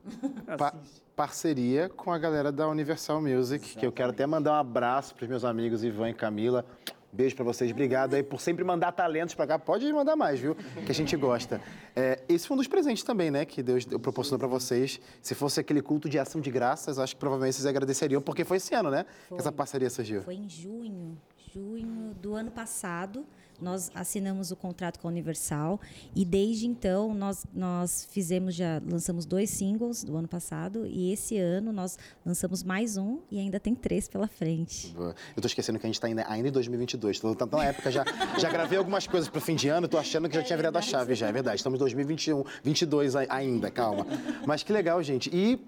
Pa- 0.58 0.70
assiste. 0.70 1.02
parceria 1.16 1.89
com 1.89 2.12
a 2.12 2.18
galera 2.20 2.52
da 2.52 2.68
Universal 2.68 3.22
Music, 3.22 3.78
que 3.78 3.86
eu 3.86 3.91
quero 3.91 4.12
até 4.12 4.26
mandar 4.28 4.52
um 4.52 4.60
abraço 4.60 5.16
para 5.16 5.24
os 5.24 5.30
meus 5.30 5.43
amigos 5.45 5.84
Ivan 5.84 6.10
e 6.10 6.14
Camila. 6.14 6.66
Beijo 7.14 7.36
para 7.36 7.43
vocês, 7.43 7.70
obrigado 7.72 8.14
aí 8.14 8.24
por 8.24 8.39
sempre 8.39 8.64
mandar 8.64 8.93
talentos 8.93 9.36
para 9.36 9.45
cá. 9.45 9.59
Pode 9.59 9.91
mandar 9.91 10.16
mais, 10.16 10.39
viu? 10.39 10.55
Que 10.86 10.91
a 10.91 10.95
gente 10.95 11.16
gosta. 11.18 11.62
É, 11.93 12.22
esse 12.30 12.47
foi 12.47 12.55
um 12.55 12.57
dos 12.57 12.68
presentes 12.68 13.03
também, 13.03 13.30
né, 13.30 13.43
que 13.43 13.62
Deus 13.62 13.84
proporcionou 13.86 14.39
para 14.39 14.47
vocês. 14.47 14.99
Se 15.22 15.36
fosse 15.36 15.59
aquele 15.59 15.82
culto 15.82 16.07
de 16.07 16.18
ação 16.18 16.39
de 16.39 16.49
graças, 16.49 16.97
acho 16.97 17.16
que 17.16 17.20
provavelmente 17.20 17.55
vocês 17.55 17.66
agradeceriam, 17.66 18.22
porque 18.22 18.45
foi 18.45 18.57
esse 18.57 18.74
ano, 18.74 18.89
né, 18.89 19.05
que 19.28 19.36
essa 19.36 19.51
parceria 19.51 19.89
surgiu. 19.89 20.22
Foi 20.22 20.36
em 20.36 20.47
junho, 20.47 21.18
junho 21.53 22.14
do 22.16 22.34
ano 22.34 22.49
passado. 22.49 23.26
Nós 23.62 23.91
assinamos 23.93 24.51
o 24.51 24.55
contrato 24.55 24.99
com 24.99 25.07
a 25.07 25.12
Universal 25.12 25.80
e 26.16 26.26
desde 26.26 26.68
então 26.68 27.14
nós, 27.14 27.45
nós 27.53 28.07
fizemos 28.12 28.55
já 28.55 28.82
lançamos 28.89 29.26
dois 29.26 29.49
singles 29.51 30.03
do 30.03 30.18
ano 30.18 30.28
passado 30.28 30.86
e 30.88 31.12
esse 31.14 31.38
ano 31.38 31.72
nós 31.72 31.97
lançamos 32.26 32.64
mais 32.64 32.97
um 32.97 33.20
e 33.30 33.39
ainda 33.39 33.59
tem 33.59 33.76
três 33.76 34.07
pela 34.07 34.28
frente. 34.28 34.93
Eu 34.97 35.41
tô 35.41 35.47
esquecendo 35.47 35.78
que 35.80 35.86
a 35.86 35.89
gente 35.89 35.95
está 35.95 36.07
ainda, 36.07 36.26
ainda 36.28 36.47
em 36.49 36.51
2022. 36.51 37.20
Tô 37.20 37.36
tão 37.36 37.47
na 37.59 37.66
época, 37.66 37.91
já, 37.91 38.03
já 38.39 38.49
gravei 38.49 38.78
algumas 38.78 39.05
coisas 39.05 39.30
pro 39.30 39.39
fim 39.39 39.55
de 39.55 39.68
ano, 39.68 39.88
tô 39.88 39.97
achando 39.97 40.28
que 40.28 40.36
já 40.36 40.41
tinha 40.43 40.57
virado 40.57 40.78
a 40.78 40.82
chave 40.82 41.14
já, 41.16 41.28
é 41.28 41.32
verdade. 41.32 41.57
Estamos 41.57 41.78
em 41.78 41.80
2021, 41.80 42.43
22 42.64 43.16
ai- 43.16 43.28
ainda, 43.30 43.70
calma. 43.70 44.05
Mas 44.47 44.64
que 44.64 44.74
legal, 44.74 45.01
gente. 45.03 45.30
E 45.34 45.59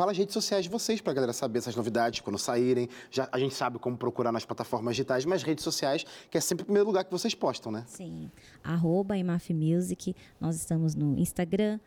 fala 0.00 0.12
as 0.12 0.16
redes 0.16 0.32
sociais 0.32 0.64
de 0.64 0.70
vocês 0.70 0.98
pra 1.02 1.12
galera 1.12 1.30
saber 1.30 1.58
essas 1.58 1.76
novidades 1.76 2.20
quando 2.20 2.38
saírem. 2.38 2.88
Já, 3.10 3.28
a 3.30 3.38
gente 3.38 3.54
sabe 3.54 3.78
como 3.78 3.98
procurar 3.98 4.32
nas 4.32 4.46
plataformas 4.46 4.96
digitais, 4.96 5.26
mas 5.26 5.42
redes 5.42 5.62
sociais, 5.62 6.06
que 6.30 6.38
é 6.38 6.40
sempre 6.40 6.62
o 6.62 6.64
primeiro 6.64 6.86
lugar 6.86 7.04
que 7.04 7.10
vocês 7.10 7.34
postam, 7.34 7.70
né? 7.70 7.84
Sim. 7.86 8.30
Arroba 8.64 9.18
Emaf 9.18 9.52
Music. 9.52 10.16
Nós 10.40 10.56
estamos 10.56 10.94
no 10.94 11.18
Instagram, 11.18 11.78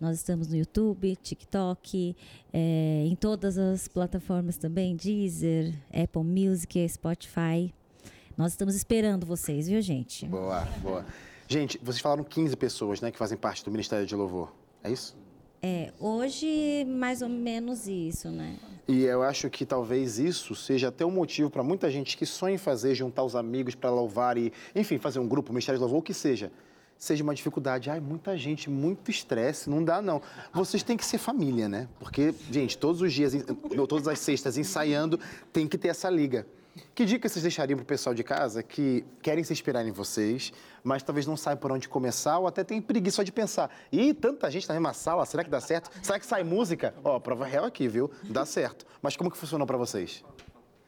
nós 0.00 0.16
estamos 0.16 0.48
no 0.48 0.56
YouTube, 0.56 1.14
TikTok, 1.16 2.16
eh, 2.50 3.04
em 3.06 3.14
todas 3.14 3.58
as 3.58 3.86
plataformas 3.86 4.56
também, 4.56 4.96
Deezer, 4.96 5.74
Apple 5.92 6.24
Music, 6.24 6.88
Spotify. 6.88 7.74
Nós 8.38 8.52
estamos 8.52 8.74
esperando 8.74 9.26
vocês, 9.26 9.68
viu, 9.68 9.82
gente? 9.82 10.24
Boa, 10.24 10.62
boa. 10.80 11.04
Gente, 11.46 11.78
vocês 11.82 12.00
falaram 12.00 12.24
15 12.24 12.56
pessoas, 12.56 13.02
né, 13.02 13.10
que 13.10 13.18
fazem 13.18 13.36
parte 13.36 13.62
do 13.62 13.70
Ministério 13.70 14.06
de 14.06 14.16
Louvor. 14.16 14.50
É 14.82 14.90
isso? 14.90 15.14
É, 15.62 15.92
hoje, 15.98 16.86
mais 16.86 17.20
ou 17.20 17.28
menos 17.28 17.86
isso, 17.86 18.30
né? 18.30 18.56
E 18.88 19.04
eu 19.04 19.22
acho 19.22 19.48
que 19.50 19.66
talvez 19.66 20.18
isso 20.18 20.54
seja 20.54 20.88
até 20.88 21.04
um 21.04 21.10
motivo 21.10 21.50
para 21.50 21.62
muita 21.62 21.90
gente 21.90 22.16
que 22.16 22.24
sonha 22.24 22.54
em 22.54 22.58
fazer, 22.58 22.94
juntar 22.94 23.22
os 23.22 23.36
amigos 23.36 23.74
para 23.74 23.90
louvar 23.90 24.38
e, 24.38 24.52
enfim, 24.74 24.98
fazer 24.98 25.18
um 25.18 25.28
grupo, 25.28 25.52
Ministério 25.52 25.78
de 25.78 25.82
Louvor, 25.82 26.00
o 26.00 26.02
que 26.02 26.14
seja. 26.14 26.50
Seja 26.98 27.22
uma 27.22 27.34
dificuldade. 27.34 27.88
Ai, 27.88 28.00
muita 28.00 28.36
gente, 28.36 28.68
muito 28.68 29.10
estresse, 29.10 29.70
não 29.70 29.84
dá 29.84 30.02
não. 30.02 30.20
Vocês 30.52 30.82
têm 30.82 30.96
que 30.96 31.04
ser 31.04 31.18
família, 31.18 31.68
né? 31.68 31.88
Porque, 31.98 32.34
gente, 32.50 32.76
todos 32.76 33.00
os 33.00 33.12
dias, 33.12 33.32
todas 33.88 34.08
as 34.08 34.18
sextas 34.18 34.58
ensaiando, 34.58 35.20
tem 35.52 35.68
que 35.68 35.78
ter 35.78 35.88
essa 35.88 36.10
liga. 36.10 36.46
Que 36.94 37.04
dica 37.04 37.28
vocês 37.28 37.42
deixariam 37.42 37.76
pro 37.76 37.84
pessoal 37.84 38.14
de 38.14 38.22
casa 38.22 38.62
que 38.62 39.04
querem 39.22 39.42
se 39.42 39.52
inspirar 39.52 39.86
em 39.86 39.90
vocês, 39.90 40.52
mas 40.84 41.02
talvez 41.02 41.26
não 41.26 41.36
saibam 41.36 41.60
por 41.60 41.72
onde 41.72 41.88
começar 41.88 42.38
ou 42.38 42.46
até 42.46 42.62
tem 42.62 42.80
preguiça 42.80 43.16
só 43.16 43.22
de 43.22 43.32
pensar. 43.32 43.70
E 43.90 44.14
tanta 44.14 44.50
gente 44.50 44.68
na 44.68 44.74
mesma 44.74 44.92
sala, 44.92 45.26
será 45.26 45.42
que 45.42 45.50
dá 45.50 45.60
certo? 45.60 45.90
Será 46.02 46.18
que 46.18 46.26
sai 46.26 46.44
música? 46.44 46.94
Ó, 47.02 47.18
prova 47.18 47.44
real 47.44 47.64
aqui, 47.64 47.88
viu? 47.88 48.10
Dá 48.22 48.46
certo. 48.46 48.86
Mas 49.02 49.16
como 49.16 49.30
que 49.30 49.36
funcionou 49.36 49.66
para 49.66 49.76
vocês? 49.76 50.22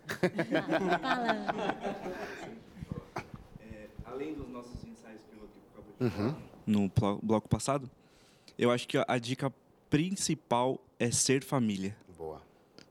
além 4.05 4.35
dos 4.35 4.49
nossos 4.49 4.85
ensaios 4.85 5.20
que 5.28 5.37
o 5.37 5.41
Rodrigo 5.41 5.66
acabou 5.72 5.95
de 5.99 6.11
falar 6.11 6.37
no 6.66 6.91
bloco 7.22 7.49
passado, 7.49 7.91
eu 8.59 8.70
acho 8.70 8.87
que 8.87 9.03
a 9.07 9.18
dica 9.18 9.53
principal 9.89 10.78
é 10.99 11.11
ser 11.11 11.43
família. 11.43 11.97
Boa. 12.16 12.43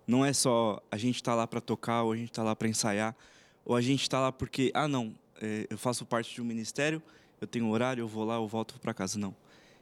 Não 0.08 0.26
é 0.26 0.34
só 0.34 0.82
a 0.91 0.97
gente 0.97 1.22
tá 1.22 1.34
lá 1.36 1.47
para 1.47 1.62
tocar, 1.62 2.04
ou 2.04 2.12
a 2.12 2.16
gente 2.16 2.32
tá 2.32 2.43
lá 2.43 2.56
para 2.56 2.68
ensaiar, 2.68 3.16
ou 3.64 3.76
a 3.76 3.82
gente 3.82 4.10
tá 4.10 4.20
lá 4.20 4.32
porque, 4.32 4.72
ah, 4.74 4.88
não, 4.88 5.16
é, 5.41 5.68
eu 5.70 5.78
faço 5.78 6.06
parte 6.06 6.34
de 6.34 6.41
um 6.41 6.45
ministério, 6.45 7.02
eu 7.39 7.47
tenho 7.47 7.70
horário, 7.70 8.02
eu 8.02 8.08
vou 8.08 8.24
lá, 8.24 8.36
eu 8.36 8.47
volto 8.47 8.80
para 8.80 8.93
casa. 8.93 9.18
Não. 9.18 9.36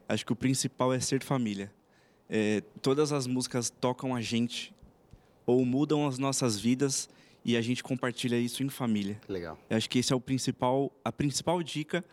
Acho 0.07 0.25
que 0.25 0.31
o 0.31 0.35
principal 0.35 0.93
é 0.93 0.99
ser 0.99 1.23
família. 1.23 1.71
É, 2.29 2.61
todas 2.81 3.11
as 3.11 3.27
músicas 3.27 3.69
tocam 3.69 4.15
a 4.15 4.21
gente, 4.21 4.73
ou 5.45 5.65
mudam 5.65 6.07
as 6.07 6.17
nossas 6.17 6.59
vidas, 6.59 7.09
e 7.43 7.57
a 7.57 7.61
gente 7.61 7.83
compartilha 7.83 8.37
isso 8.37 8.63
em 8.63 8.69
família. 8.69 9.19
Legal. 9.27 9.57
Eu 9.69 9.77
acho 9.77 9.89
que 9.89 9.99
esse 9.99 10.13
é 10.13 10.15
o 10.15 10.19
principal, 10.19 10.91
a 11.03 11.11
principal 11.11 11.61
dica 11.63 12.03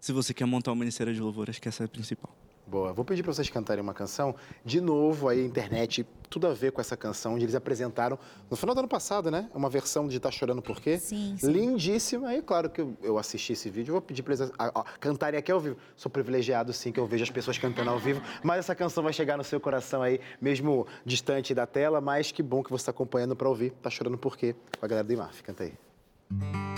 se 0.00 0.12
você 0.12 0.32
quer 0.32 0.46
montar 0.46 0.72
um 0.72 0.76
ministério 0.76 1.12
de 1.12 1.20
louvor. 1.20 1.50
Acho 1.50 1.60
que 1.60 1.68
essa 1.68 1.84
é 1.84 1.86
a 1.86 1.88
principal. 1.88 2.34
Boa. 2.70 2.92
Vou 2.92 3.04
pedir 3.04 3.24
para 3.24 3.32
vocês 3.32 3.50
cantarem 3.50 3.82
uma 3.82 3.92
canção. 3.92 4.32
De 4.64 4.80
novo, 4.80 5.28
aí, 5.28 5.44
internet, 5.44 6.06
tudo 6.28 6.46
a 6.46 6.52
ver 6.54 6.70
com 6.70 6.80
essa 6.80 6.96
canção, 6.96 7.34
onde 7.34 7.44
eles 7.44 7.56
apresentaram 7.56 8.16
no 8.48 8.56
final 8.56 8.76
do 8.76 8.78
ano 8.78 8.86
passado, 8.88 9.28
né? 9.28 9.50
Uma 9.52 9.68
versão 9.68 10.06
de 10.06 10.20
Tá 10.20 10.30
Chorando 10.30 10.62
Por 10.62 10.80
Quê? 10.80 10.96
Sim, 10.98 11.34
sim. 11.36 11.50
Lindíssima. 11.50 12.32
E 12.32 12.40
claro 12.40 12.70
que 12.70 12.80
eu, 12.80 12.96
eu 13.02 13.18
assisti 13.18 13.54
esse 13.54 13.68
vídeo, 13.68 13.90
vou 13.90 14.00
pedir 14.00 14.22
para 14.22 14.34
eles 14.34 14.52
a- 14.56 14.80
a- 14.80 14.84
cantarem 15.00 15.36
aqui 15.36 15.50
ao 15.50 15.58
vivo. 15.58 15.76
Sou 15.96 16.08
privilegiado, 16.08 16.72
sim, 16.72 16.92
que 16.92 17.00
eu 17.00 17.06
vejo 17.06 17.24
as 17.24 17.30
pessoas 17.30 17.58
cantando 17.58 17.90
ao 17.90 17.98
vivo. 17.98 18.22
Mas 18.44 18.60
essa 18.60 18.74
canção 18.76 19.02
vai 19.02 19.12
chegar 19.12 19.36
no 19.36 19.42
seu 19.42 19.58
coração 19.58 20.00
aí, 20.00 20.20
mesmo 20.40 20.86
distante 21.04 21.52
da 21.52 21.66
tela. 21.66 22.00
Mas 22.00 22.30
que 22.30 22.40
bom 22.42 22.62
que 22.62 22.70
você 22.70 22.82
está 22.82 22.92
acompanhando 22.92 23.34
para 23.34 23.48
ouvir. 23.48 23.72
Tá 23.82 23.90
Chorando 23.90 24.16
Por 24.16 24.36
Quê? 24.36 24.54
Com 24.78 24.86
a 24.86 24.88
galera 24.88 25.04
do 25.06 25.12
IMAF. 25.12 25.42
Canta 25.42 25.64
aí. 25.64 25.72
Tá 25.72 26.69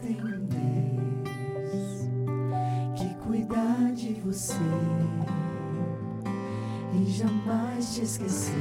tem 0.00 0.16
um 0.22 0.46
Deus 0.46 2.08
que 2.96 3.14
cuida 3.22 3.92
de 3.94 4.14
você 4.14 4.54
e 6.94 7.10
jamais 7.10 7.94
te 7.94 8.02
esquecer, 8.02 8.54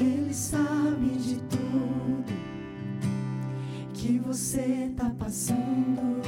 Ele 0.00 0.32
sabe 0.32 1.10
de 1.16 1.36
tudo 1.40 2.32
que 3.94 4.18
você 4.18 4.92
tá 4.96 5.10
passando 5.18 6.22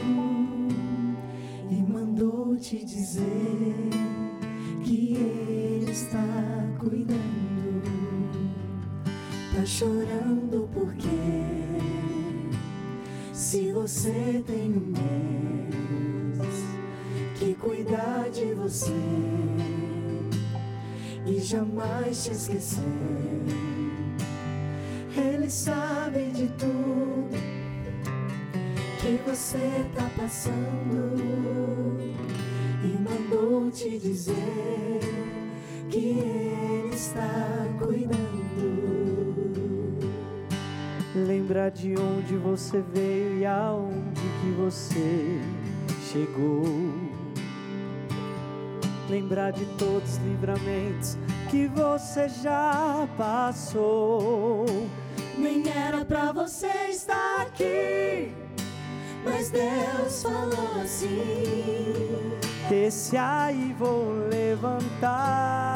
e 1.70 1.82
mandou 1.82 2.56
te 2.56 2.84
dizer 2.84 3.76
que 4.82 5.14
Ele 5.14 5.90
está 5.90 6.18
cuidando. 6.78 7.20
Tá 9.54 9.66
chorando 9.66 10.68
porque 10.72 11.39
você 13.90 14.40
tem 14.46 14.70
um 14.70 14.92
Deus 14.92 16.54
que 17.36 17.54
cuida 17.54 18.30
de 18.32 18.54
você 18.54 18.94
e 21.26 21.40
jamais 21.40 22.22
te 22.22 22.30
esquecer, 22.30 22.84
Ele 25.16 25.50
sabe 25.50 26.30
de 26.30 26.46
tudo 26.50 27.30
que 29.00 29.20
você 29.28 29.84
tá 29.96 30.08
passando 30.16 31.18
e 32.84 32.96
mandou 33.02 33.72
te 33.72 33.98
dizer 33.98 35.00
que 35.90 35.98
Ele 35.98 36.94
está 36.94 37.66
cuidando. 37.80 38.39
Lembrar 41.50 41.72
de 41.72 41.96
onde 41.98 42.36
você 42.36 42.80
veio 42.94 43.38
e 43.38 43.44
aonde 43.44 44.20
que 44.40 44.52
você 44.52 45.40
chegou. 46.12 46.62
Lembrar 49.08 49.50
de 49.50 49.66
todos 49.76 50.12
os 50.12 50.18
livramentos 50.18 51.18
que 51.50 51.66
você 51.66 52.28
já 52.28 53.08
passou. 53.18 54.64
Nem 55.36 55.68
era 55.68 56.04
pra 56.04 56.30
você 56.30 56.70
estar 56.88 57.40
aqui, 57.40 58.32
mas 59.24 59.50
Deus 59.50 60.22
falou 60.22 60.80
assim. 60.80 62.38
Esse 62.70 63.16
aí 63.16 63.74
vou 63.76 64.12
levantar. 64.30 65.69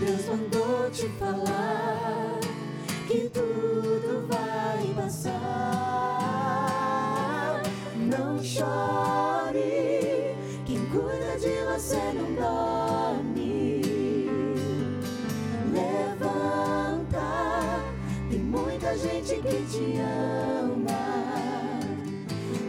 Deus 0.00 0.26
mandou 0.26 0.90
te 0.90 1.06
falar 1.18 2.40
que 3.06 3.28
tudo 3.28 4.26
vai 4.26 4.94
passar. 4.96 5.38
Não 7.96 8.42
chore, 8.42 10.34
quem 10.64 10.86
cuida 10.86 11.38
de 11.38 11.62
você 11.70 12.12
não 12.14 12.34
dorme. 12.34 13.82
Levanta, 15.72 17.20
tem 18.30 18.40
muita 18.40 18.96
gente 18.96 19.34
que 19.34 19.62
te 19.70 19.98
ama. 19.98 20.88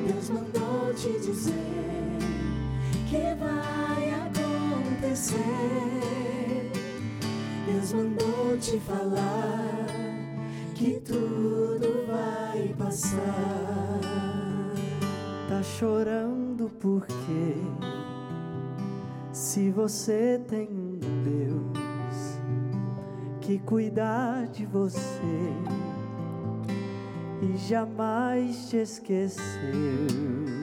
Deus 0.08 0.30
mandou 0.30 0.93
te 0.93 1.12
dizer 1.20 1.54
que 3.10 3.36
vai 3.36 4.09
acontecer. 5.00 6.72
Deus 7.66 7.93
mandou 7.93 8.58
te 8.58 8.80
falar 8.80 9.88
que 10.76 11.00
tudo 11.00 12.06
vai 12.08 12.74
passar. 12.78 14.00
Tá 15.47 15.64
chorando 15.64 16.70
porque 16.80 17.56
se 19.32 19.72
você 19.72 20.39
tem 20.47 20.68
um 20.68 21.00
Deus 21.24 22.39
que 23.41 23.58
cuidar 23.60 24.47
de 24.47 24.66
você 24.66 25.10
e 27.41 27.58
jamais 27.58 28.70
te 28.70 28.78
esqueceu. 28.78 30.59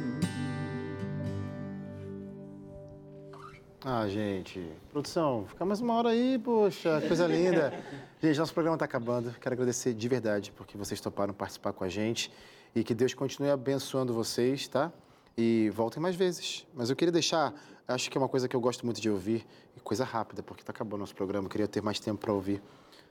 Ah, 3.88 4.08
gente. 4.08 4.68
Produção, 4.90 5.46
fica 5.46 5.64
mais 5.64 5.80
uma 5.80 5.94
hora 5.94 6.08
aí, 6.08 6.40
poxa, 6.40 7.00
coisa 7.06 7.24
linda. 7.24 7.72
Gente, 8.20 8.36
nosso 8.36 8.52
programa 8.52 8.74
está 8.74 8.84
acabando. 8.84 9.30
Quero 9.40 9.52
agradecer 9.52 9.94
de 9.94 10.08
verdade 10.08 10.50
porque 10.56 10.76
vocês 10.76 11.00
toparam 11.00 11.32
participar 11.32 11.72
com 11.72 11.84
a 11.84 11.88
gente 11.88 12.32
e 12.74 12.82
que 12.82 12.92
Deus 12.92 13.14
continue 13.14 13.48
abençoando 13.48 14.12
vocês, 14.12 14.66
tá? 14.66 14.90
E 15.38 15.70
voltem 15.72 16.02
mais 16.02 16.16
vezes. 16.16 16.66
Mas 16.74 16.90
eu 16.90 16.96
queria 16.96 17.12
deixar, 17.12 17.54
acho 17.86 18.10
que 18.10 18.18
é 18.18 18.20
uma 18.20 18.28
coisa 18.28 18.48
que 18.48 18.56
eu 18.56 18.60
gosto 18.60 18.84
muito 18.84 19.00
de 19.00 19.08
ouvir, 19.08 19.46
e 19.76 19.80
coisa 19.80 20.02
rápida, 20.02 20.42
porque 20.42 20.62
está 20.62 20.72
acabando 20.72 20.94
o 20.94 20.98
nosso 21.02 21.14
programa, 21.14 21.46
eu 21.46 21.50
queria 21.50 21.68
ter 21.68 21.80
mais 21.80 22.00
tempo 22.00 22.18
para 22.18 22.32
ouvir. 22.32 22.60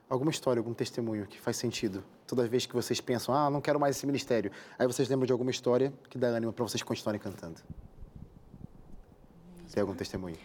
Alguma 0.10 0.30
história, 0.30 0.60
algum 0.60 0.74
testemunho 0.74 1.26
que 1.26 1.40
faz 1.40 1.56
sentido. 1.56 2.04
Toda 2.28 2.46
vez 2.50 2.66
que 2.66 2.74
vocês 2.74 3.00
pensam, 3.00 3.34
ah, 3.34 3.50
não 3.50 3.62
quero 3.62 3.80
mais 3.80 3.96
esse 3.96 4.06
ministério. 4.06 4.52
Aí 4.78 4.86
vocês 4.86 5.08
lembram 5.08 5.26
de 5.26 5.32
alguma 5.32 5.52
história 5.52 5.94
que 6.10 6.18
dá 6.18 6.28
ânimo 6.28 6.52
para 6.52 6.66
vocês 6.66 6.84
continuarem 6.84 7.22
cantando. 7.22 7.62
Tem 9.74 9.82
algum 9.82 9.94
testemunho? 9.94 10.36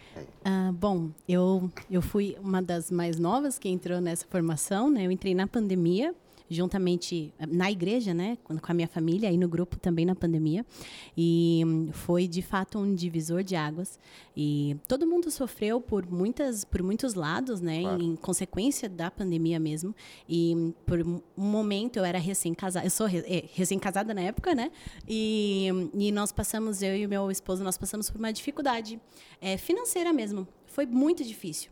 Ah, 0.43 0.71
bom, 0.73 1.09
eu, 1.27 1.69
eu 1.89 2.01
fui 2.01 2.37
uma 2.41 2.61
das 2.61 2.91
mais 2.91 3.17
novas 3.17 3.57
que 3.57 3.69
entrou 3.69 4.01
nessa 4.01 4.25
formação, 4.29 4.89
né? 4.89 5.05
Eu 5.05 5.11
entrei 5.11 5.33
na 5.35 5.47
pandemia, 5.47 6.13
juntamente 6.51 7.33
na 7.47 7.71
igreja, 7.71 8.13
né? 8.13 8.37
Com 8.43 8.57
a 8.61 8.73
minha 8.73 8.87
família, 8.87 9.31
e 9.31 9.37
no 9.37 9.47
grupo 9.47 9.79
também 9.79 10.05
na 10.05 10.13
pandemia. 10.13 10.65
E 11.15 11.63
hum, 11.65 11.89
foi, 11.93 12.27
de 12.27 12.41
fato, 12.41 12.77
um 12.77 12.93
divisor 12.93 13.41
de 13.41 13.55
águas. 13.55 13.97
E 14.35 14.75
todo 14.87 15.07
mundo 15.07 15.31
sofreu 15.31 15.79
por, 15.79 16.05
muitas, 16.05 16.65
por 16.65 16.83
muitos 16.83 17.13
lados, 17.13 17.61
né? 17.61 17.81
Claro. 17.81 18.03
Em 18.03 18.15
consequência 18.17 18.89
da 18.89 19.09
pandemia 19.09 19.59
mesmo. 19.59 19.95
E 20.27 20.53
hum, 20.55 20.73
por 20.85 20.99
um 21.01 21.21
momento 21.37 21.97
eu 21.97 22.03
era 22.03 22.19
recém-casada, 22.19 22.85
eu 22.85 22.91
sou 22.91 23.07
é, 23.07 23.45
recém-casada 23.53 24.13
na 24.13 24.21
época, 24.21 24.53
né? 24.53 24.71
E, 25.07 25.69
e 25.93 26.11
nós 26.11 26.33
passamos, 26.33 26.81
eu 26.81 26.95
e 26.95 27.05
o 27.05 27.09
meu 27.09 27.31
esposo, 27.31 27.63
nós 27.63 27.77
passamos 27.77 28.09
por 28.09 28.19
uma 28.19 28.33
dificuldade 28.33 28.99
é, 29.39 29.57
financeira 29.57 30.11
mesmo. 30.11 30.45
Foi 30.65 30.85
muito 30.85 31.23
difícil. 31.23 31.71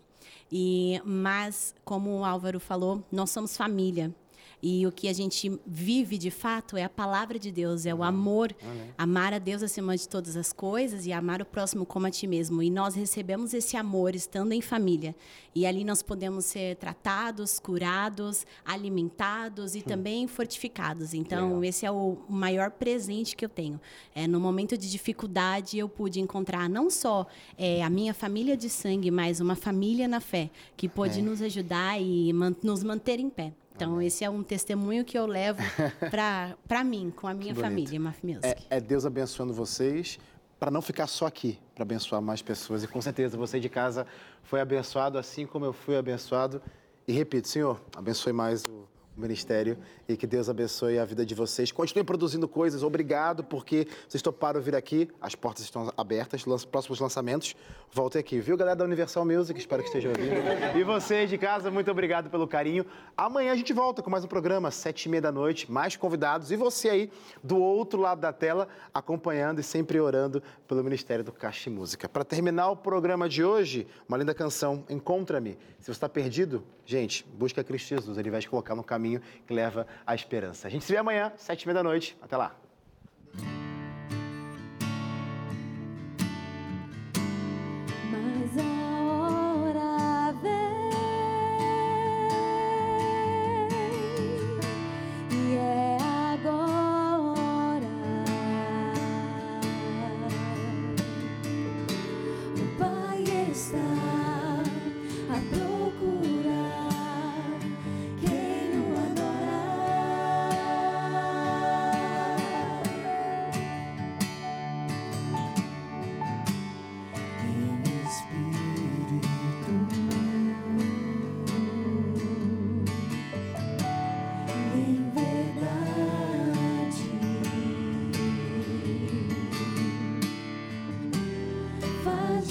E, 0.52 1.02
mas, 1.06 1.76
como 1.84 2.20
o 2.20 2.26
Álvaro 2.26 2.60
falou, 2.60 3.04
nós 3.12 3.30
somos 3.30 3.56
família. 3.56 4.14
E 4.62 4.86
o 4.86 4.92
que 4.92 5.08
a 5.08 5.14
gente 5.14 5.58
vive 5.66 6.18
de 6.18 6.30
fato 6.30 6.76
é 6.76 6.84
a 6.84 6.90
palavra 6.90 7.40
de 7.40 7.50
Deus, 7.52 7.86
é 7.86 7.94
o 7.96 8.04
amor, 8.04 8.54
amar 8.98 9.34
a 9.34 9.40
Deus 9.40 9.64
acima 9.64 9.96
de 9.96 10.08
todas 10.08 10.36
as 10.36 10.52
coisas 10.52 11.06
e 11.06 11.14
amar 11.14 11.42
o 11.42 11.46
próximo 11.46 11.86
como 11.86 12.08
a 12.08 12.12
ti 12.12 12.28
mesmo. 12.28 12.62
E 12.62 12.70
nós 12.70 12.94
recebemos 12.94 13.54
esse 13.54 13.78
amor 13.78 14.14
estando 14.16 14.52
em 14.52 14.62
família. 14.62 15.16
E 15.56 15.66
ali 15.66 15.84
nós 15.84 16.02
podemos 16.04 16.46
ser 16.46 16.76
tratados, 16.76 17.58
curados, 17.60 18.46
alimentados 18.66 19.76
e 19.76 19.82
também 19.82 20.28
fortificados. 20.28 21.14
Então, 21.14 21.64
esse 21.64 21.86
é 21.86 21.92
o 21.92 22.18
maior 22.30 22.72
presente 22.72 23.36
que 23.36 23.46
eu 23.46 23.50
tenho. 23.50 23.80
É, 24.14 24.28
no 24.28 24.40
momento 24.40 24.78
de 24.78 24.90
dificuldade, 24.92 25.78
eu 25.78 25.88
pude 25.88 26.20
encontrar 26.20 26.70
não 26.70 26.90
só 26.90 27.26
é, 27.58 27.82
a 27.84 27.90
minha 27.90 28.14
família 28.14 28.58
de 28.58 28.70
sangue, 28.70 29.10
mas 29.12 29.40
uma 29.40 29.56
família 29.56 30.08
na 30.08 30.20
fé 30.20 30.50
que 30.76 30.88
pôde 30.90 31.20
É. 31.20 31.22
nos 31.22 31.42
ajudar 31.42 32.02
e 32.02 32.34
man- 32.34 32.56
nos 32.64 32.84
manter 32.84 33.20
em 33.20 33.30
pé. 33.30 33.54
Então, 33.80 34.02
esse 34.02 34.26
é 34.26 34.30
um 34.30 34.44
testemunho 34.44 35.06
que 35.06 35.18
eu 35.18 35.26
levo 35.26 35.62
para 36.68 36.84
mim, 36.84 37.14
com 37.16 37.28
a 37.28 37.34
minha 37.34 37.56
família, 37.56 37.98
Maf 37.98 38.22
Music. 38.22 38.46
É, 38.46 38.58
é 38.70 38.82
Deus 38.82 39.06
abençoando 39.06 39.54
vocês 39.54 40.20
para 40.60 40.70
não 40.70 40.82
ficar 40.82 41.08
só 41.08 41.26
aqui, 41.26 41.58
para 41.74 41.84
abençoar 41.84 42.22
mais 42.22 42.42
pessoas. 42.42 42.84
E 42.84 42.88
com 42.88 43.02
certeza 43.02 43.38
você 43.38 43.58
de 43.58 43.70
casa 43.70 44.06
foi 44.44 44.60
abençoado 44.60 45.18
assim 45.18 45.46
como 45.46 45.64
eu 45.64 45.72
fui 45.72 45.96
abençoado. 45.96 46.62
E 47.08 47.14
repito, 47.14 47.48
Senhor, 47.48 47.80
abençoe 47.96 48.34
mais 48.34 48.64
o 48.66 48.86
ministério 49.20 49.78
e 50.08 50.16
que 50.18 50.26
Deus 50.26 50.50
abençoe 50.50 50.98
a 50.98 51.06
vida 51.06 51.26
de 51.26 51.36
vocês. 51.36 51.72
Continuem 51.72 52.06
produzindo 52.06 52.48
coisas. 52.48 52.82
Obrigado 52.84 53.44
porque 53.44 53.88
vocês 54.08 54.22
toparam 54.22 54.62
vir 54.62 54.76
aqui. 54.76 55.10
As 55.22 55.36
portas 55.36 55.64
estão 55.64 55.92
abertas. 55.98 56.46
Lan- 56.46 56.58
próximos 56.72 57.00
lançamentos, 57.00 57.56
voltem 57.92 58.20
aqui. 58.20 58.40
Viu, 58.40 58.56
galera 58.58 58.76
da 58.76 58.86
Universal 58.86 59.26
Music? 59.26 59.60
Espero 59.60 59.82
que 59.82 59.90
estejam 59.90 60.12
ouvindo. 60.12 60.78
E 60.78 60.84
vocês 60.84 61.30
de 61.30 61.38
casa, 61.38 61.70
muito 61.72 61.90
obrigado 61.90 62.30
pelo 62.30 62.48
carinho. 62.48 62.86
Amanhã 63.18 63.52
a 63.52 63.56
gente 63.56 63.74
volta 63.74 64.02
com 64.02 64.10
mais 64.10 64.24
um 64.24 64.28
programa, 64.28 64.72
sete 64.72 65.06
e 65.06 65.10
meia 65.10 65.22
da 65.22 65.32
noite, 65.32 65.72
mais 65.72 65.96
convidados. 65.96 66.52
E 66.52 66.56
você 66.56 66.90
aí, 66.90 67.12
do 67.44 67.58
outro 67.58 68.00
lado 68.00 68.22
da 68.22 68.32
tela, 68.32 68.68
acompanhando 68.94 69.60
e 69.60 69.64
sempre 69.64 70.00
orando 70.00 70.44
pelo 70.68 70.84
Ministério 70.84 71.24
do 71.24 71.32
Caixa 71.32 71.70
e 71.70 71.74
Música. 71.74 72.08
Para 72.08 72.24
terminar 72.24 72.70
o 72.70 72.76
programa 72.76 73.28
de 73.28 73.44
hoje, 73.44 73.88
uma 74.08 74.18
linda 74.18 74.34
canção, 74.34 74.84
Encontra-me. 74.90 75.58
Se 75.80 75.86
você 75.86 75.92
está 75.92 76.10
perdido, 76.10 76.62
gente, 76.86 77.26
busca 77.34 77.64
Cristo 77.64 77.88
Jesus. 77.90 78.18
Ele 78.18 78.30
vai 78.30 78.42
te 78.42 78.50
colocar 78.50 78.76
no 78.76 78.84
caminho 78.84 79.09
que 79.48 79.54
leva 79.54 79.88
à 80.06 80.14
esperança. 80.14 80.68
A 80.68 80.72
gente 80.72 80.86
se 80.86 80.92
vê 80.92 81.00
amanhã, 81.00 81.32
sete 81.38 81.64
e 81.64 81.68
meia 81.68 81.76
da 81.76 81.84
noite. 81.84 82.16
Até 82.22 82.38
lá. 82.38 82.56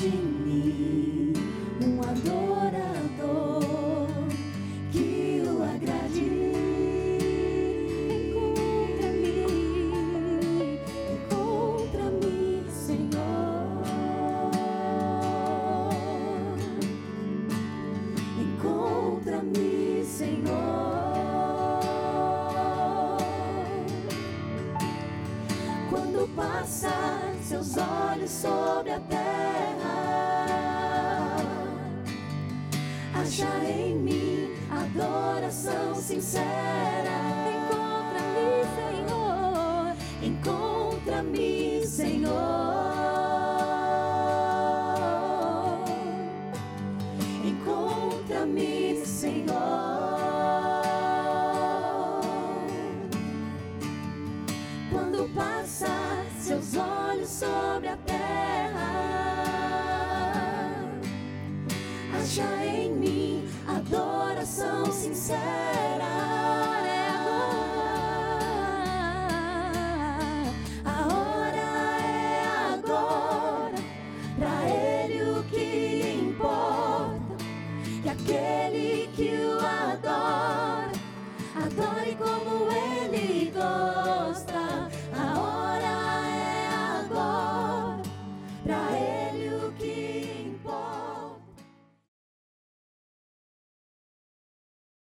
De 0.00 0.10
mim. 0.10 1.32
Um 1.82 2.00
adorador 2.00 2.67